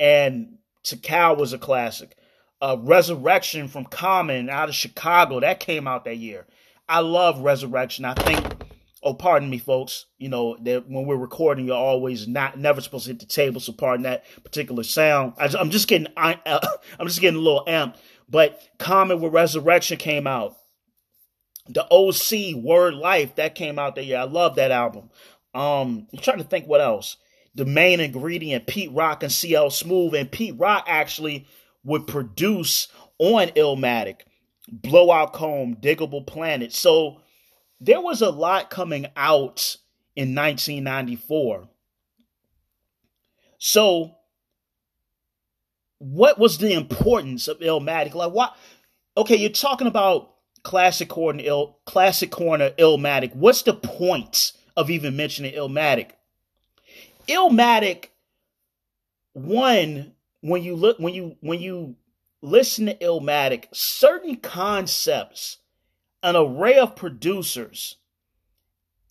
And 0.00 0.58
Tical 0.84 1.38
was 1.38 1.52
a 1.52 1.58
classic. 1.58 2.16
Uh, 2.60 2.76
Resurrection 2.80 3.68
from 3.68 3.84
Common 3.84 4.48
out 4.48 4.68
of 4.68 4.74
Chicago, 4.74 5.40
that 5.40 5.60
came 5.60 5.86
out 5.86 6.04
that 6.04 6.16
year. 6.16 6.46
I 6.88 7.00
love 7.00 7.40
Resurrection. 7.40 8.04
I 8.04 8.14
think, 8.14 8.61
oh, 9.02 9.14
pardon 9.14 9.50
me, 9.50 9.58
folks. 9.58 10.06
You 10.18 10.28
know, 10.28 10.56
that 10.62 10.88
when 10.88 11.06
we're 11.06 11.16
recording, 11.16 11.66
you're 11.66 11.76
always 11.76 12.28
not 12.28 12.58
never 12.58 12.80
supposed 12.80 13.04
to 13.04 13.10
hit 13.10 13.20
the 13.20 13.26
table, 13.26 13.60
so 13.60 13.72
pardon 13.72 14.04
that 14.04 14.24
particular 14.44 14.82
sound. 14.82 15.34
I, 15.38 15.48
am 15.58 15.70
just 15.70 15.88
getting, 15.88 16.08
I, 16.16 16.38
I'm 16.98 17.06
just 17.06 17.20
getting 17.20 17.40
a 17.40 17.42
little 17.42 17.64
amped 17.66 17.96
but 18.32 18.66
Common 18.78 19.20
with 19.20 19.34
Resurrection 19.34 19.98
came 19.98 20.26
out. 20.26 20.56
The 21.68 21.86
OC 21.92 22.56
Word 22.56 22.94
Life 22.94 23.36
that 23.36 23.54
came 23.54 23.78
out 23.78 23.94
that 23.94 24.06
year. 24.06 24.18
I 24.18 24.24
love 24.24 24.56
that 24.56 24.70
album. 24.70 25.10
Um, 25.54 26.08
I'm 26.12 26.18
trying 26.18 26.38
to 26.38 26.44
think 26.44 26.66
what 26.66 26.80
else. 26.80 27.18
The 27.54 27.66
main 27.66 28.00
ingredient, 28.00 28.66
Pete 28.66 28.90
Rock 28.90 29.22
and 29.22 29.30
CL 29.30 29.70
Smooth, 29.70 30.14
and 30.14 30.32
Pete 30.32 30.58
Rock 30.58 30.86
actually 30.88 31.46
would 31.84 32.06
produce 32.06 32.88
on 33.18 33.48
Illmatic, 33.48 34.22
Blowout 34.66 35.34
Comb, 35.34 35.76
Digable 35.76 36.26
Planet. 36.26 36.72
So 36.72 37.20
there 37.82 38.00
was 38.00 38.22
a 38.22 38.30
lot 38.30 38.70
coming 38.70 39.06
out 39.16 39.76
in 40.14 40.34
1994. 40.34 41.68
So 43.58 44.16
what 45.98 46.38
was 46.38 46.58
the 46.58 46.72
importance 46.72 47.48
of 47.48 47.58
Illmatic? 47.58 48.14
Like 48.14 48.32
what? 48.32 48.56
Okay, 49.16 49.36
you're 49.36 49.50
talking 49.50 49.88
about 49.88 50.34
classic 50.62 51.08
corner, 51.08 51.42
Ill, 51.44 51.78
classic 51.84 52.30
corner, 52.30 52.70
Illmatic. 52.70 53.34
What's 53.34 53.62
the 53.62 53.74
point 53.74 54.52
of 54.76 54.88
even 54.88 55.16
mentioning 55.16 55.54
Illmatic? 55.54 56.10
Illmatic, 57.28 58.06
one 59.32 60.12
when 60.40 60.62
you 60.62 60.76
look 60.76 60.98
when 60.98 61.14
you 61.14 61.36
when 61.40 61.60
you 61.60 61.96
listen 62.42 62.86
to 62.86 62.94
Illmatic, 62.96 63.66
certain 63.72 64.36
concepts, 64.36 65.58
an 66.22 66.36
array 66.36 66.78
of 66.78 66.96
producers, 66.96 67.96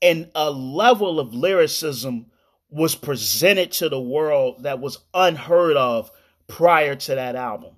and 0.02 0.30
a 0.34 0.50
level 0.50 1.20
of 1.20 1.34
lyricism 1.34 2.28
was 2.70 2.96
presented 2.96 3.72
to 3.74 3.90
the 3.90 4.02
world 4.02 4.64
that 4.64 4.80
was 4.80 5.00
unheard 5.14 5.76
of 5.76 6.10
prior 6.48 6.96
to 6.96 7.16
that 7.16 7.36
album. 7.36 7.76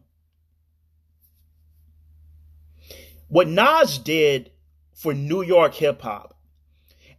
What 3.28 3.48
Nas 3.48 3.98
did 3.98 4.52
for 4.94 5.13
New 5.13 5.44
York 5.44 5.74
hip 5.74 6.02
hop 6.04 6.38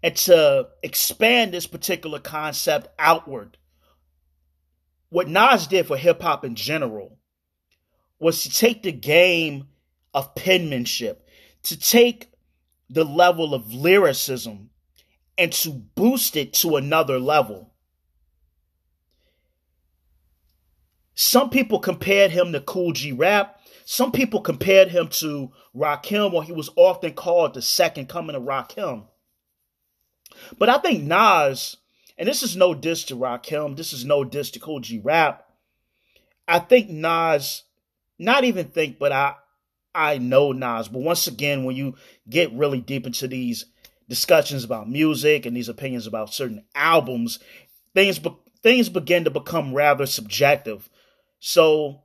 and 0.03 0.15
to 0.15 0.69
expand 0.83 1.53
this 1.53 1.67
particular 1.67 2.21
concept 2.21 2.89
outward, 2.99 3.57
what 5.09 5.29
Nas 5.29 5.67
did 5.67 5.87
for 5.87 5.97
hip 5.97 6.23
hop 6.23 6.45
in 6.45 6.55
general 6.55 7.19
was 8.21 8.45
to 8.45 8.51
take 8.51 8.83
the 8.83 8.93
game 8.93 9.67
of 10.13 10.35
penmanship, 10.37 11.24
to 11.65 11.79
take 11.79 12.31
the 12.89 13.05
level 13.05 13.55
of 13.55 13.73
lyricism 13.73 14.71
and 15.37 15.53
to 15.53 15.71
boost 15.71 16.37
it 16.37 16.53
to 16.53 16.77
another 16.77 17.19
level. 17.19 17.73
Some 21.15 21.51
people 21.51 21.79
compared 21.79 22.31
him 22.31 22.53
to 22.53 22.61
Kool 22.61 22.93
G 22.93 23.13
Rap. 23.13 23.61
Some 23.85 24.13
people 24.13 24.41
compared 24.41 24.89
him 24.89 25.09
to 25.09 25.53
Rakim, 25.75 26.33
or 26.33 26.43
he 26.43 26.53
was 26.53 26.71
often 26.77 27.13
called 27.13 27.55
the 27.55 27.63
second 27.63 28.09
coming 28.09 28.35
of 28.35 28.43
Rakim. 28.43 29.07
But 30.59 30.69
I 30.69 30.79
think 30.79 31.05
Nas, 31.05 31.77
and 32.19 32.29
this 32.29 32.43
is 32.43 32.57
no 32.57 32.75
diss 32.75 33.05
to 33.05 33.17
Rakim, 33.17 33.77
this 33.77 33.93
is 33.93 34.05
no 34.05 34.25
diss 34.25 34.51
to 34.53 34.61
Kool 34.61 34.81
G 34.81 34.99
Rap. 34.99 35.47
I 36.49 36.59
think 36.59 36.91
Nas, 36.91 37.63
not 38.19 38.45
even 38.45 38.69
think, 38.69 38.99
but 38.99 39.13
I 39.13 39.35
I 39.95 40.19
know 40.19 40.53
Nas. 40.53 40.89
But 40.89 41.03
once 41.03 41.27
again, 41.27 41.65
when 41.65 41.77
you 41.77 41.95
get 42.29 42.53
really 42.53 42.81
deep 42.81 43.07
into 43.07 43.29
these 43.29 43.67
discussions 44.09 44.65
about 44.65 44.89
music 44.89 45.47
and 45.47 45.57
these 45.57 45.69
opinions 45.69 46.07
about 46.07 46.35
certain 46.35 46.65
albums, 46.75 47.39
things 47.95 48.19
be- 48.19 48.37
things 48.63 48.89
begin 48.89 49.25
to 49.25 49.31
become 49.31 49.75
rather 49.75 50.07
subjective. 50.07 50.89
So, 51.39 52.03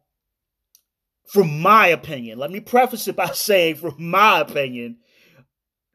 from 1.26 1.62
my 1.62 1.88
opinion, 1.88 2.38
let 2.38 2.52
me 2.52 2.60
preface 2.60 3.08
it 3.08 3.16
by 3.18 3.32
saying, 3.32 3.76
from 3.76 3.96
my 3.98 4.42
opinion, 4.42 4.98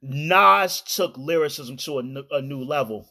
Nas 0.02 0.82
took 0.82 1.16
lyricism 1.16 1.76
to 1.78 1.98
a, 1.98 2.36
a 2.36 2.42
new 2.42 2.62
level. 2.62 3.10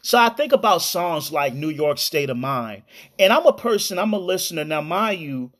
So 0.00 0.18
I 0.18 0.28
think 0.30 0.52
about 0.52 0.82
songs 0.82 1.32
like 1.32 1.54
New 1.54 1.68
York 1.68 1.98
State 1.98 2.30
of 2.30 2.36
Mind. 2.36 2.82
And 3.18 3.32
I'm 3.32 3.46
a 3.46 3.52
person, 3.52 3.98
I'm 3.98 4.12
a 4.12 4.18
listener. 4.18 4.64
Now, 4.64 4.80
mind 4.80 5.20
you, 5.20 5.52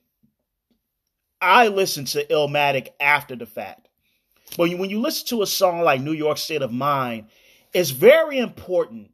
I 1.41 1.69
listen 1.69 2.05
to 2.07 2.25
Illmatic 2.27 2.89
after 3.01 3.37
the 3.37 3.47
fact. 3.47 3.89
But 4.57 4.71
when 4.77 4.91
you 4.91 5.01
listen 5.01 5.27
to 5.29 5.43
a 5.43 5.47
song 5.47 5.83
like 5.83 6.01
New 6.01 6.13
York 6.13 6.39
State 6.39 6.63
of 6.63 6.73
Mind, 6.73 7.27
it's 7.73 7.91
very 7.91 8.39
important. 8.39 9.11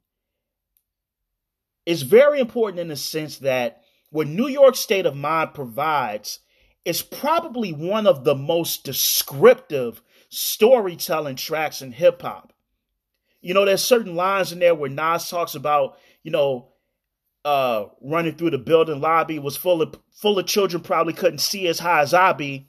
It's 1.84 2.02
very 2.02 2.40
important 2.40 2.80
in 2.80 2.88
the 2.88 2.96
sense 2.96 3.38
that 3.38 3.82
what 4.10 4.28
New 4.28 4.46
York 4.46 4.76
State 4.76 5.06
of 5.06 5.16
Mind 5.16 5.54
provides 5.54 6.38
is 6.84 7.02
probably 7.02 7.72
one 7.72 8.06
of 8.06 8.24
the 8.24 8.34
most 8.34 8.84
descriptive 8.84 10.02
storytelling 10.28 11.36
tracks 11.36 11.82
in 11.82 11.92
hip 11.92 12.22
hop. 12.22 12.52
You 13.40 13.54
know, 13.54 13.64
there's 13.64 13.84
certain 13.84 14.14
lines 14.14 14.52
in 14.52 14.58
there 14.58 14.74
where 14.74 14.90
Nas 14.90 15.28
talks 15.28 15.54
about, 15.54 15.98
you 16.22 16.30
know, 16.30 16.68
uh, 17.44 17.86
running 18.00 18.34
through 18.34 18.50
the 18.50 18.58
building 18.58 19.00
lobby 19.00 19.38
was 19.38 19.56
full 19.56 19.82
of 19.82 19.98
full 20.12 20.38
of 20.38 20.46
children 20.46 20.82
probably 20.82 21.12
couldn't 21.12 21.38
see 21.38 21.66
as 21.68 21.78
high 21.78 22.00
as 22.00 22.14
I 22.14 22.32
be. 22.32 22.68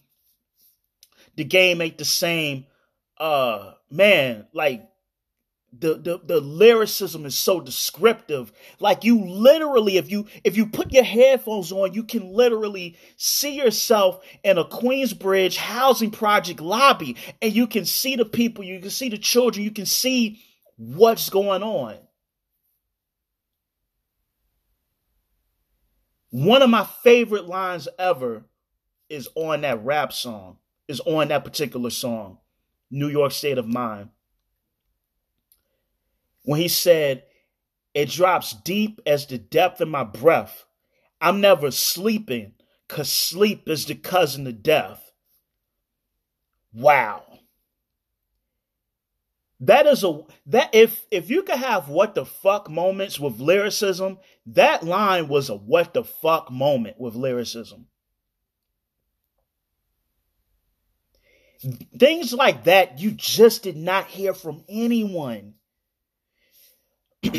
The 1.35 1.43
game 1.43 1.81
ain't 1.81 1.97
the 1.97 2.05
same. 2.05 2.65
Uh, 3.17 3.73
man, 3.89 4.47
like 4.53 4.89
the, 5.77 5.95
the 5.95 6.21
the 6.23 6.39
lyricism 6.39 7.25
is 7.25 7.37
so 7.37 7.59
descriptive 7.59 8.51
like 8.79 9.03
you 9.03 9.25
literally 9.25 9.97
if 9.97 10.09
you 10.09 10.25
if 10.43 10.55
you 10.55 10.67
put 10.67 10.91
your 10.91 11.03
headphones 11.03 11.71
on 11.71 11.93
you 11.93 12.03
can 12.03 12.33
literally 12.33 12.97
see 13.17 13.55
yourself 13.55 14.23
in 14.43 14.57
a 14.57 14.63
queensbridge 14.63 15.57
housing 15.57 16.11
project 16.11 16.61
lobby 16.61 17.17
and 17.41 17.53
you 17.53 17.67
can 17.67 17.83
see 17.85 18.15
the 18.15 18.25
people 18.25 18.63
you 18.63 18.79
can 18.79 18.89
see 18.89 19.09
the 19.09 19.17
children 19.17 19.65
you 19.65 19.71
can 19.71 19.85
see 19.85 20.39
what's 20.77 21.29
going 21.29 21.63
on 21.63 21.97
one 26.29 26.61
of 26.61 26.69
my 26.69 26.85
favorite 27.03 27.47
lines 27.47 27.87
ever 27.97 28.43
is 29.09 29.29
on 29.35 29.61
that 29.61 29.83
rap 29.83 30.11
song 30.11 30.57
is 30.87 30.99
on 31.01 31.27
that 31.29 31.43
particular 31.43 31.89
song 31.89 32.37
new 32.91 33.07
york 33.07 33.31
state 33.31 33.57
of 33.57 33.67
mind 33.67 34.09
when 36.45 36.61
he 36.61 36.67
said, 36.67 37.23
It 37.93 38.09
drops 38.09 38.53
deep 38.53 39.01
as 39.05 39.25
the 39.25 39.37
depth 39.37 39.81
of 39.81 39.87
my 39.89 40.03
breath. 40.03 40.65
I'm 41.19 41.41
never 41.41 41.71
sleeping, 41.71 42.53
because 42.87 43.11
sleep 43.11 43.67
is 43.67 43.85
the 43.85 43.95
cousin 43.95 44.45
of 44.47 44.63
death. 44.63 45.11
Wow. 46.71 47.23
That 49.61 49.87
is 49.87 50.03
a 50.03 50.21
that 50.47 50.75
if 50.75 51.05
if 51.11 51.29
you 51.29 51.43
could 51.43 51.57
have 51.57 51.87
what 51.87 52.13
the 52.13 52.25
fuck 52.25 52.69
moments 52.69 53.19
with 53.19 53.39
lyricism, 53.39 54.19
that 54.47 54.83
line 54.83 55.29
was 55.29 55.49
a 55.49 55.55
what 55.55 55.93
the 55.93 56.03
fuck 56.03 56.51
moment 56.51 56.99
with 56.99 57.15
lyricism. 57.15 57.87
Things 61.97 62.33
like 62.33 62.65
that 62.65 62.99
you 62.99 63.11
just 63.11 63.63
did 63.63 63.77
not 63.77 64.07
hear 64.07 64.33
from 64.33 64.63
anyone. 64.67 65.53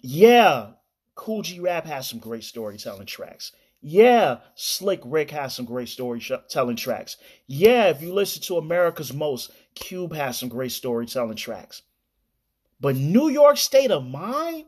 yeah, 0.00 0.72
Kool 1.14 1.42
G 1.42 1.58
Rap 1.58 1.86
has 1.86 2.08
some 2.08 2.18
great 2.18 2.44
storytelling 2.44 3.06
tracks. 3.06 3.52
Yeah, 3.80 4.38
Slick 4.54 5.00
Rick 5.04 5.32
has 5.32 5.56
some 5.56 5.64
great 5.64 5.88
storytelling 5.88 6.76
tracks. 6.76 7.16
Yeah, 7.48 7.88
if 7.88 8.00
you 8.00 8.12
listen 8.12 8.40
to 8.42 8.58
America's 8.58 9.12
Most, 9.12 9.50
Cube 9.74 10.14
has 10.14 10.38
some 10.38 10.48
great 10.48 10.72
storytelling 10.72 11.36
tracks. 11.36 11.82
But 12.80 12.96
New 12.96 13.28
York 13.28 13.56
State 13.56 13.90
of 13.90 14.04
Mind? 14.04 14.66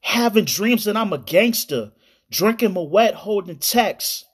Having 0.00 0.46
dreams 0.46 0.84
that 0.84 0.96
I'm 0.96 1.12
a 1.12 1.18
gangster, 1.18 1.92
drinking 2.30 2.72
my 2.72 2.80
wet, 2.80 3.14
holding 3.14 3.58
texts, 3.58 4.24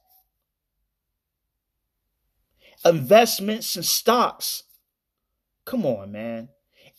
investments 2.85 3.75
and 3.77 3.85
stocks. 3.85 4.63
Come 5.65 5.85
on, 5.85 6.13
man 6.13 6.49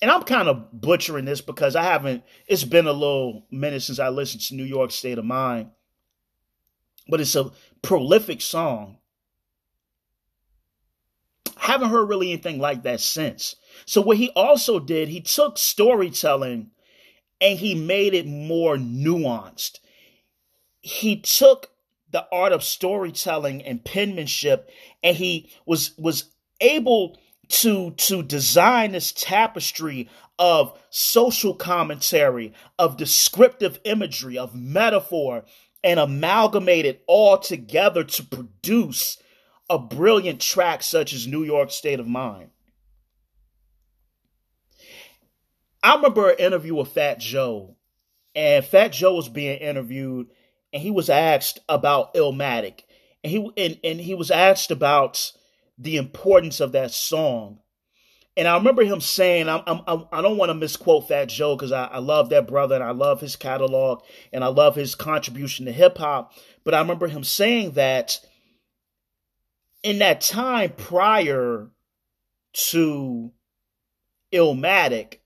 and 0.01 0.11
I'm 0.11 0.23
kind 0.23 0.47
of 0.47 0.71
butchering 0.71 1.25
this 1.25 1.41
because 1.41 1.75
I 1.75 1.83
haven't, 1.83 2.23
it's 2.47 2.63
been 2.63 2.87
a 2.87 2.93
little 2.93 3.47
minute 3.49 3.81
since 3.81 3.99
I 3.99 4.09
listened 4.09 4.43
to 4.43 4.55
New 4.55 4.63
York 4.63 4.91
State 4.91 5.17
of 5.17 5.25
Mind, 5.25 5.71
but 7.07 7.19
it's 7.19 7.35
a 7.35 7.51
prolific 7.81 8.41
song. 8.41 8.96
Haven't 11.59 11.89
heard 11.89 12.09
really 12.09 12.31
anything 12.31 12.59
like 12.59 12.83
that 12.83 12.99
since. 12.99 13.55
So, 13.85 14.01
what 14.01 14.17
he 14.17 14.29
also 14.31 14.79
did, 14.79 15.09
he 15.09 15.21
took 15.21 15.57
storytelling 15.57 16.71
and 17.39 17.59
he 17.59 17.75
made 17.75 18.13
it 18.13 18.25
more 18.25 18.77
nuanced. 18.77 19.79
He 20.81 21.19
took 21.19 21.69
the 22.11 22.27
art 22.31 22.53
of 22.53 22.63
storytelling 22.63 23.63
and 23.63 23.83
penmanship 23.83 24.69
and 25.03 25.15
he 25.15 25.51
was 25.65 25.91
was 25.97 26.25
able 26.61 27.19
to 27.49 27.91
to 27.91 28.23
design 28.23 28.91
this 28.91 29.11
tapestry 29.11 30.09
of 30.39 30.77
social 30.89 31.53
commentary, 31.53 32.53
of 32.77 32.97
descriptive 32.97 33.79
imagery, 33.83 34.37
of 34.37 34.55
metaphor, 34.55 35.43
and 35.83 35.99
amalgamate 35.99 36.85
it 36.85 37.03
all 37.07 37.37
together 37.37 38.03
to 38.03 38.23
produce 38.23 39.17
a 39.69 39.77
brilliant 39.77 40.41
track 40.41 40.83
such 40.83 41.13
as 41.13 41.27
New 41.27 41.43
York 41.43 41.71
State 41.71 41.99
of 41.99 42.07
Mind. 42.07 42.49
I 45.83 45.95
remember 45.95 46.29
an 46.29 46.39
interview 46.39 46.75
with 46.75 46.89
Fat 46.89 47.19
Joe, 47.19 47.75
and 48.35 48.65
Fat 48.65 48.89
Joe 48.89 49.15
was 49.15 49.29
being 49.29 49.57
interviewed, 49.59 50.27
and 50.73 50.81
he 50.81 50.91
was 50.91 51.09
asked 51.09 51.59
about 51.69 52.13
Illmatic, 52.13 52.81
and 53.23 53.31
he 53.31 53.51
and, 53.57 53.79
and 53.83 53.99
he 54.01 54.13
was 54.13 54.31
asked 54.31 54.71
about 54.71 55.31
the 55.77 55.97
importance 55.97 56.59
of 56.59 56.71
that 56.71 56.91
song. 56.91 57.59
And 58.35 58.47
I 58.47 58.55
remember 58.55 58.83
him 58.83 59.01
saying, 59.01 59.49
I'm, 59.49 59.63
I'm, 59.65 60.05
I 60.11 60.21
don't 60.21 60.37
want 60.37 60.51
to 60.51 60.53
misquote 60.53 61.07
Fat 61.07 61.25
Joe 61.25 61.55
because 61.55 61.71
I, 61.71 61.85
I 61.85 61.97
love 61.97 62.29
that 62.29 62.47
brother 62.47 62.75
and 62.75 62.83
I 62.83 62.91
love 62.91 63.19
his 63.19 63.35
catalog 63.35 64.03
and 64.31 64.43
I 64.43 64.47
love 64.47 64.75
his 64.75 64.93
contribution 64.93 65.65
to 65.65 65.71
hip 65.71 65.97
hop. 65.97 66.33
But 66.63 66.75
I 66.75 66.79
remember 66.79 67.07
him 67.07 67.23
saying 67.23 67.71
that 67.71 68.19
in 69.87 69.99
that 69.99 70.19
time 70.19 70.69
prior 70.75 71.69
to 72.51 73.31
Illmatic, 74.33 75.19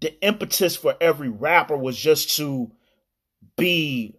the 0.00 0.24
impetus 0.24 0.76
for 0.76 0.94
every 1.00 1.28
rapper 1.28 1.76
was 1.76 1.98
just 1.98 2.36
to 2.36 2.70
be 3.56 4.14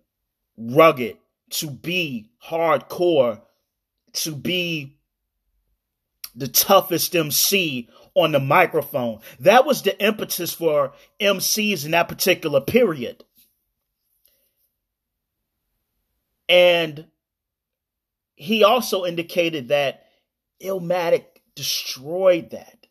rugged, 0.57 1.15
to 1.51 1.67
be 1.67 2.29
hardcore, 2.45 3.39
to 4.11 4.35
be 4.35 4.97
the 6.35 6.49
toughest 6.49 7.15
MC 7.15 7.87
on 8.15 8.33
the 8.33 8.41
microphone. 8.41 9.21
That 9.39 9.65
was 9.65 9.81
the 9.81 9.97
impetus 10.05 10.53
for 10.53 10.91
MCs 11.21 11.85
in 11.85 11.91
that 11.91 12.09
particular 12.09 12.59
period. 12.59 13.23
And 16.49 17.07
he 18.43 18.63
also 18.63 19.05
indicated 19.05 19.69
that 19.69 20.05
Illmatic 20.61 21.25
destroyed 21.55 22.51
that. 22.51 22.87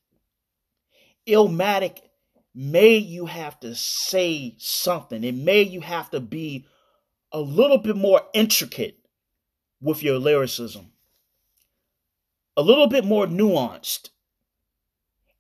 Illmatic 1.27 1.99
made 2.55 3.05
you 3.05 3.27
have 3.27 3.59
to 3.61 3.75
say 3.75 4.55
something. 4.59 5.25
It 5.25 5.35
made 5.35 5.69
you 5.69 5.81
have 5.81 6.11
to 6.11 6.21
be 6.21 6.67
a 7.31 7.41
little 7.41 7.79
bit 7.79 7.97
more 7.97 8.23
intricate 8.35 8.99
with 9.81 10.03
your 10.03 10.19
lyricism 10.19 10.93
a 12.57 12.63
little 12.63 12.87
bit 12.87 13.05
more 13.05 13.27
nuanced. 13.27 14.11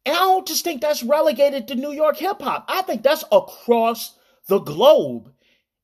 And 0.05 0.16
I 0.16 0.20
don't 0.20 0.46
just 0.46 0.64
think 0.64 0.81
that's 0.81 1.03
relegated 1.03 1.68
to 1.68 1.75
New 1.75 1.92
York 1.92 2.16
hip 2.16 2.40
hop. 2.42 2.64
I 2.68 2.83
think 2.83 3.03
that's 3.03 3.25
across 3.31 4.16
the 4.48 4.59
globe. 4.59 5.33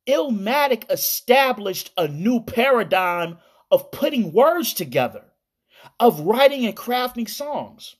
Illmatic 0.06 0.90
established 0.90 1.92
a 1.96 2.08
new 2.08 2.40
paradigm 2.40 3.38
of 3.70 3.90
putting 3.90 4.32
words 4.32 4.72
together, 4.72 5.24
of 6.00 6.20
writing 6.20 6.66
and 6.66 6.76
crafting 6.76 7.28
songs. 7.28 7.96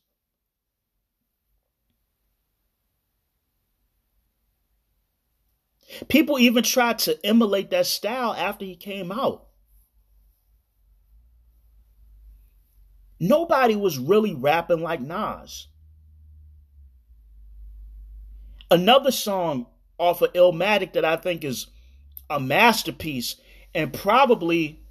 People 6.09 6.39
even 6.39 6.63
tried 6.63 6.99
to 7.01 7.19
emulate 7.25 7.71
that 7.71 7.87
style 7.87 8.35
after 8.35 8.65
he 8.65 8.77
came 8.77 9.11
out. 9.11 9.47
Nobody 13.21 13.75
was 13.75 13.99
really 13.99 14.35
rapping 14.35 14.81
like 14.81 15.01
Nas. 15.01 15.67
Another 18.71 19.11
song 19.11 19.67
off 19.99 20.23
of 20.23 20.33
Illmatic 20.35 20.93
that 20.93 21.05
I 21.05 21.17
think 21.17 21.43
is 21.43 21.67
a 22.31 22.39
masterpiece, 22.39 23.37
and 23.75 23.93
probably 23.93 24.83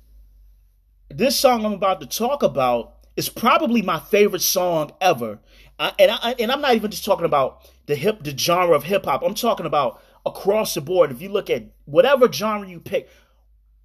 this 1.09 1.39
song 1.39 1.65
I'm 1.65 1.73
about 1.73 2.01
to 2.01 2.07
talk 2.07 2.43
about 2.43 2.95
is 3.15 3.29
probably 3.29 3.81
my 3.81 3.99
favorite 3.99 4.41
song 4.41 4.91
ever. 5.01 5.39
Uh, 5.79 5.91
and 5.99 6.11
I, 6.11 6.35
and 6.39 6.51
I'm 6.51 6.61
not 6.61 6.75
even 6.75 6.91
just 6.91 7.05
talking 7.05 7.25
about 7.25 7.69
the 7.85 7.95
hip 7.95 8.23
the 8.23 8.37
genre 8.37 8.75
of 8.75 8.83
hip 8.83 9.05
hop. 9.05 9.23
I'm 9.23 9.33
talking 9.33 9.65
about 9.65 10.01
across 10.25 10.73
the 10.73 10.81
board. 10.81 11.11
If 11.11 11.21
you 11.21 11.29
look 11.29 11.49
at 11.49 11.65
whatever 11.85 12.31
genre 12.31 12.67
you 12.67 12.79
pick, 12.79 13.09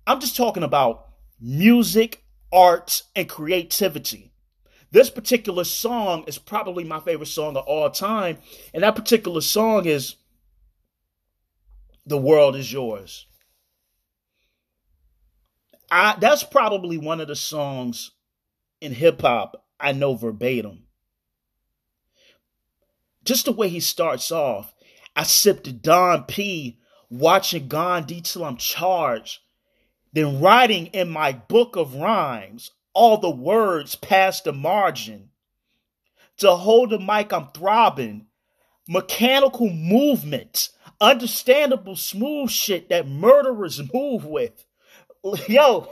I'm 0.07 0.21
just 0.21 0.37
talking 0.37 0.63
about 0.63 1.09
music, 1.41 2.25
arts, 2.53 3.05
and 3.15 3.29
creativity. 3.29 4.33
This 4.91 5.09
particular 5.09 5.65
song 5.65 6.25
is 6.27 6.39
probably 6.39 6.85
my 6.85 7.01
favorite 7.01 7.27
song 7.27 7.57
of 7.57 7.65
all 7.65 7.89
time. 7.91 8.39
And 8.75 8.83
that 8.83 8.97
particular 8.97 9.41
song 9.41 9.87
is 9.87 10.17
The 12.05 12.19
World 12.19 12.57
Is 12.57 12.73
Yours. 12.73 13.27
I, 15.93 16.17
that's 16.19 16.43
probably 16.43 16.97
one 16.97 17.21
of 17.21 17.29
the 17.29 17.37
songs 17.37 18.13
in 18.81 18.95
hip 18.95 19.21
hop 19.21 19.67
I 19.79 19.93
know 19.93 20.15
verbatim. 20.15 20.85
Just 23.25 23.45
the 23.45 23.53
way 23.53 23.69
he 23.69 23.79
starts 23.79 24.33
off. 24.33 24.75
I 25.15 25.25
sipped 25.25 25.65
the 25.65 25.73
Don 25.73 26.25
P, 26.25 26.79
watching 27.11 27.69
Gandhi 27.69 28.23
till 28.23 28.45
I'm 28.45 28.57
charged, 28.57 29.41
then 30.15 30.41
writing 30.41 30.87
in 30.87 31.11
my 31.11 31.33
book 31.33 31.77
of 31.77 31.95
rhymes 31.95 32.71
all 32.95 33.19
the 33.19 33.31
words 33.31 33.95
past 33.95 34.45
the 34.45 34.53
margin 34.53 35.29
To 36.39 36.53
hold 36.53 36.89
the 36.91 36.99
mic, 36.99 37.35
I'm 37.35 37.49
throbbing. 37.49 38.29
Mechanical 38.89 39.69
movement. 39.69 40.71
Understandable 41.03 41.97
smooth 41.97 42.49
shit 42.49 42.89
that 42.89 43.07
murderers 43.07 43.81
move 43.93 44.25
with. 44.25 44.65
Yo, 45.49 45.89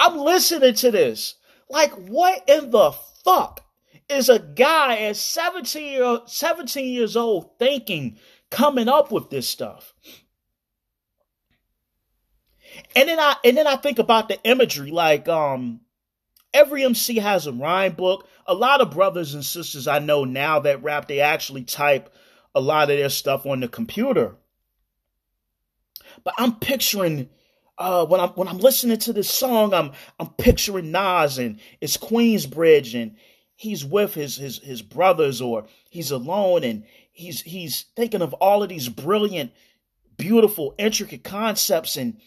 I'm 0.00 0.16
listening 0.18 0.74
to 0.74 0.90
this. 0.90 1.34
Like, 1.68 1.92
what 1.92 2.48
in 2.48 2.70
the 2.70 2.92
fuck 3.24 3.64
is 4.08 4.28
a 4.28 4.38
guy 4.38 4.98
at 4.98 5.16
17, 5.16 5.92
year, 5.92 6.20
17 6.26 6.86
years 6.86 7.16
old 7.16 7.58
thinking, 7.58 8.18
coming 8.50 8.88
up 8.88 9.10
with 9.10 9.30
this 9.30 9.48
stuff? 9.48 9.92
And 12.94 13.08
then 13.08 13.18
I 13.18 13.36
and 13.44 13.56
then 13.56 13.66
I 13.66 13.76
think 13.76 13.98
about 13.98 14.28
the 14.28 14.42
imagery, 14.42 14.90
like 14.90 15.28
um 15.28 15.80
every 16.52 16.84
MC 16.84 17.16
has 17.16 17.46
a 17.46 17.52
rhyme 17.52 17.92
book. 17.92 18.28
A 18.46 18.54
lot 18.54 18.80
of 18.80 18.90
brothers 18.90 19.34
and 19.34 19.44
sisters 19.44 19.88
I 19.88 19.98
know 19.98 20.24
now 20.24 20.60
that 20.60 20.82
rap, 20.82 21.08
they 21.08 21.20
actually 21.20 21.64
type 21.64 22.14
a 22.54 22.60
lot 22.60 22.90
of 22.90 22.96
their 22.96 23.08
stuff 23.08 23.46
on 23.46 23.60
the 23.60 23.68
computer. 23.68 24.36
But 26.26 26.34
I'm 26.38 26.56
picturing 26.56 27.28
uh, 27.78 28.04
when 28.04 28.20
I'm 28.20 28.30
when 28.30 28.48
I'm 28.48 28.58
listening 28.58 28.98
to 28.98 29.12
this 29.12 29.30
song, 29.30 29.72
I'm 29.72 29.92
I'm 30.18 30.30
picturing 30.30 30.90
Nas 30.90 31.38
and 31.38 31.60
it's 31.80 31.96
Queensbridge 31.96 33.00
and 33.00 33.14
he's 33.54 33.84
with 33.84 34.14
his 34.14 34.34
his 34.34 34.58
his 34.58 34.82
brothers 34.82 35.40
or 35.40 35.66
he's 35.88 36.10
alone 36.10 36.64
and 36.64 36.82
he's 37.12 37.42
he's 37.42 37.82
thinking 37.94 38.22
of 38.22 38.32
all 38.34 38.64
of 38.64 38.70
these 38.70 38.88
brilliant, 38.88 39.52
beautiful, 40.16 40.74
intricate 40.78 41.22
concepts 41.22 41.96
and 41.96 42.20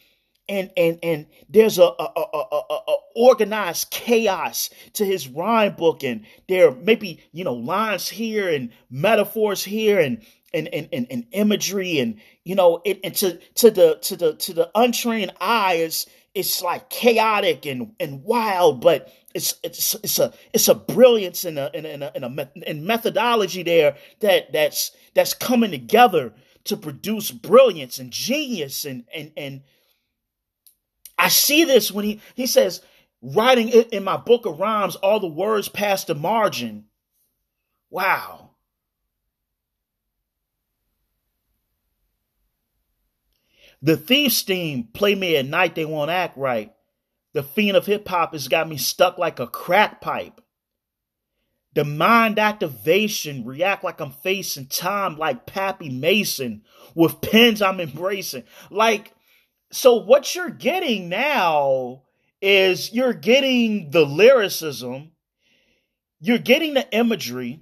and 0.48 0.72
and 0.78 1.00
and 1.04 1.26
there's 1.50 1.78
a, 1.78 1.84
a, 1.84 2.12
a, 2.16 2.38
a, 2.72 2.96
organized 3.18 3.90
chaos 3.90 4.70
to 4.94 5.04
his 5.04 5.28
rhyme 5.28 5.76
book 5.76 6.06
and 6.06 6.26
there 6.48 6.72
may 6.72 6.96
be 6.96 7.22
you 7.34 7.44
know 7.44 7.54
lines 7.54 8.08
here 8.08 8.48
and 8.48 8.70
metaphors 8.90 9.62
here 9.62 10.00
and 10.00 10.26
and 10.54 10.68
and, 10.70 10.90
and, 10.92 11.08
and 11.10 11.26
imagery 11.32 12.00
and 12.00 12.20
you 12.44 12.56
know 12.56 12.82
it 12.86 13.00
and 13.04 13.16
to 13.16 13.38
to 13.56 13.72
the 13.72 13.98
to 14.02 14.16
the 14.16 14.36
to 14.36 14.54
the 14.54 14.70
untrained 14.76 15.32
eye 15.40 15.76
is 15.76 16.06
it's 16.34 16.62
like 16.62 16.90
chaotic 16.90 17.66
and 17.66 17.94
and 18.00 18.24
wild 18.24 18.82
but 18.82 19.14
it's 19.34 19.56
it's 19.64 19.96
it's 19.96 20.20
a 20.20 20.34
it's 20.54 20.68
a 20.68 20.76
brilliance 20.76 21.46
in 21.46 21.58
a 21.58 21.70
in 21.74 21.86
a, 21.86 21.90
in 21.90 22.04
a, 22.04 22.12
in 22.16 22.24
a 22.24 22.50
in 22.68 22.86
methodology 22.86 23.64
there 23.64 23.96
that 24.22 24.52
that's 24.52 24.92
that's 25.14 25.34
coming 25.34 25.72
together 25.72 26.34
to 26.64 26.76
produce 26.78 27.32
brilliance 27.32 28.00
and 28.00 28.12
genius 28.12 28.86
and 28.86 29.06
and 29.14 29.32
and 29.38 29.62
I 31.20 31.28
see 31.28 31.66
this 31.66 31.92
when 31.92 32.06
he, 32.06 32.22
he 32.34 32.48
says, 32.48 32.82
writing 33.22 33.68
it 33.70 33.90
in 33.90 34.06
my 34.06 34.16
book 34.16 34.46
of 34.46 34.60
rhymes, 34.60 34.96
all 34.96 35.20
the 35.20 35.28
words 35.28 35.68
past 35.68 36.08
the 36.08 36.16
margin. 36.16 36.86
Wow. 37.90 38.49
The 43.82 43.96
thief's 43.98 44.42
theme, 44.42 44.90
play 44.94 45.16
me 45.16 45.38
at 45.38 45.46
night, 45.46 45.76
they 45.76 45.86
won't 45.86 46.12
act 46.12 46.38
right. 46.38 46.74
The 47.34 47.44
fiend 47.44 47.78
of 47.78 47.86
hip 47.86 48.08
hop 48.08 48.34
has 48.34 48.48
got 48.48 48.68
me 48.68 48.78
stuck 48.78 49.18
like 49.18 49.40
a 49.40 49.48
crack 49.48 50.02
pipe. 50.02 50.42
The 51.76 51.86
mind 51.86 52.40
activation, 52.40 53.46
react 53.46 53.84
like 53.84 54.02
I'm 54.02 54.12
facing 54.12 54.66
time 54.66 55.18
like 55.18 55.46
Pappy 55.46 55.90
Mason. 55.90 56.64
With 56.96 57.22
pens 57.22 57.62
I'm 57.62 57.80
embracing. 57.80 58.44
Like, 58.72 59.14
so 59.72 59.96
what 59.96 60.34
you're 60.34 60.50
getting 60.50 61.08
now 61.08 62.04
is 62.42 62.92
you're 62.92 63.14
getting 63.14 63.92
the 63.92 64.06
lyricism, 64.06 65.12
you're 66.20 66.40
getting 66.40 66.74
the 66.74 66.92
imagery, 66.92 67.62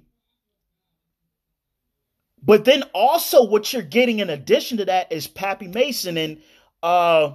but 2.42 2.64
then 2.64 2.82
also 2.94 3.44
what 3.44 3.72
you're 3.72 3.82
getting 3.82 4.18
in 4.20 4.30
addition 4.30 4.78
to 4.78 4.84
that 4.86 5.12
is 5.12 5.26
Pappy 5.26 5.68
Mason 5.68 6.16
and 6.16 6.42
uh 6.82 7.32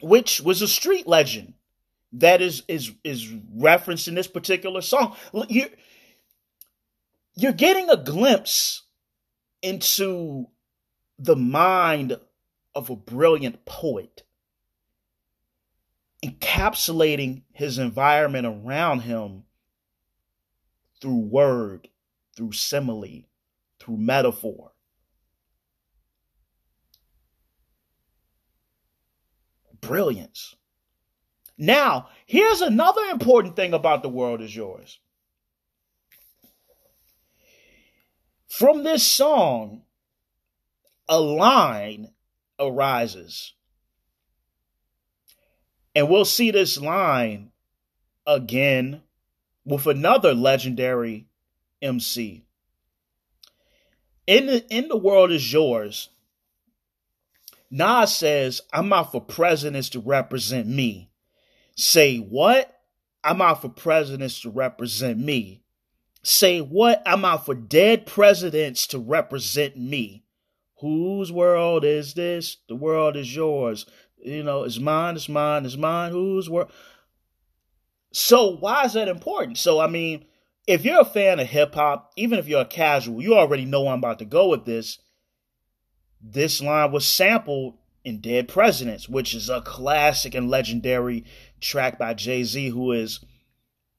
which 0.00 0.40
was 0.40 0.62
a 0.62 0.68
street 0.68 1.06
legend 1.06 1.54
that 2.12 2.40
is 2.40 2.62
is 2.68 2.92
is 3.04 3.32
referenced 3.54 4.08
in 4.08 4.14
this 4.14 4.28
particular 4.28 4.80
song. 4.80 5.16
You 5.48 5.66
you're 7.34 7.52
getting 7.52 7.90
a 7.90 7.96
glimpse 7.96 8.82
into 9.62 10.46
the 11.18 11.36
mind 11.36 12.18
of 12.74 12.90
a 12.90 12.96
brilliant 12.96 13.64
poet, 13.64 14.22
encapsulating 16.24 17.42
his 17.52 17.78
environment 17.78 18.46
around 18.46 19.00
him 19.00 19.44
through 21.00 21.18
word, 21.18 21.88
through 22.36 22.52
simile, 22.52 23.24
through 23.86 23.98
metaphor. 23.98 24.72
Brilliance. 29.80 30.56
Now, 31.56 32.08
here's 32.26 32.60
another 32.60 33.02
important 33.12 33.54
thing 33.54 33.72
about 33.72 34.02
The 34.02 34.08
World 34.08 34.42
Is 34.42 34.54
Yours. 34.54 34.98
From 38.48 38.82
this 38.82 39.06
song, 39.06 39.82
a 41.08 41.20
line 41.20 42.08
arises. 42.58 43.54
And 45.94 46.08
we'll 46.08 46.24
see 46.24 46.50
this 46.50 46.78
line 46.78 47.52
again 48.26 49.02
with 49.64 49.86
another 49.86 50.34
legendary 50.34 51.28
MC. 51.80 52.45
In 54.26 54.46
the, 54.46 54.66
in 54.68 54.88
the 54.88 54.96
world 54.96 55.30
is 55.30 55.52
yours. 55.52 56.08
Nas 57.70 58.14
says, 58.14 58.60
I'm 58.72 58.92
out 58.92 59.12
for 59.12 59.20
presidents 59.20 59.88
to 59.90 60.00
represent 60.00 60.66
me. 60.66 61.10
Say 61.74 62.18
what? 62.18 62.72
I'm 63.22 63.42
out 63.42 63.62
for 63.62 63.68
presidents 63.68 64.40
to 64.42 64.50
represent 64.50 65.18
me. 65.18 65.62
Say 66.22 66.60
what? 66.60 67.02
I'm 67.06 67.24
out 67.24 67.44
for 67.44 67.54
dead 67.54 68.06
presidents 68.06 68.86
to 68.88 68.98
represent 68.98 69.76
me. 69.76 70.24
Whose 70.80 71.32
world 71.32 71.84
is 71.84 72.14
this? 72.14 72.58
The 72.68 72.76
world 72.76 73.16
is 73.16 73.34
yours. 73.34 73.86
You 74.18 74.42
know, 74.42 74.64
it's 74.64 74.78
mine, 74.78 75.16
it's 75.16 75.28
mine, 75.28 75.64
it's 75.64 75.76
mine. 75.76 76.12
Whose 76.12 76.50
world? 76.50 76.70
So, 78.12 78.56
why 78.56 78.84
is 78.84 78.94
that 78.94 79.08
important? 79.08 79.58
So, 79.58 79.80
I 79.80 79.86
mean, 79.86 80.24
if 80.66 80.84
you're 80.84 81.00
a 81.00 81.04
fan 81.04 81.40
of 81.40 81.46
hip 81.46 81.74
hop, 81.74 82.12
even 82.16 82.38
if 82.38 82.48
you're 82.48 82.62
a 82.62 82.66
casual, 82.66 83.22
you 83.22 83.34
already 83.34 83.64
know 83.64 83.88
I'm 83.88 83.98
about 83.98 84.18
to 84.18 84.24
go 84.24 84.48
with 84.48 84.64
this. 84.64 84.98
This 86.20 86.60
line 86.60 86.92
was 86.92 87.06
sampled 87.06 87.78
in 88.04 88.20
Dead 88.20 88.48
Presidents, 88.48 89.08
which 89.08 89.34
is 89.34 89.48
a 89.48 89.60
classic 89.60 90.34
and 90.34 90.50
legendary 90.50 91.24
track 91.60 91.98
by 91.98 92.14
Jay 92.14 92.42
Z, 92.44 92.70
who 92.70 92.92
is 92.92 93.20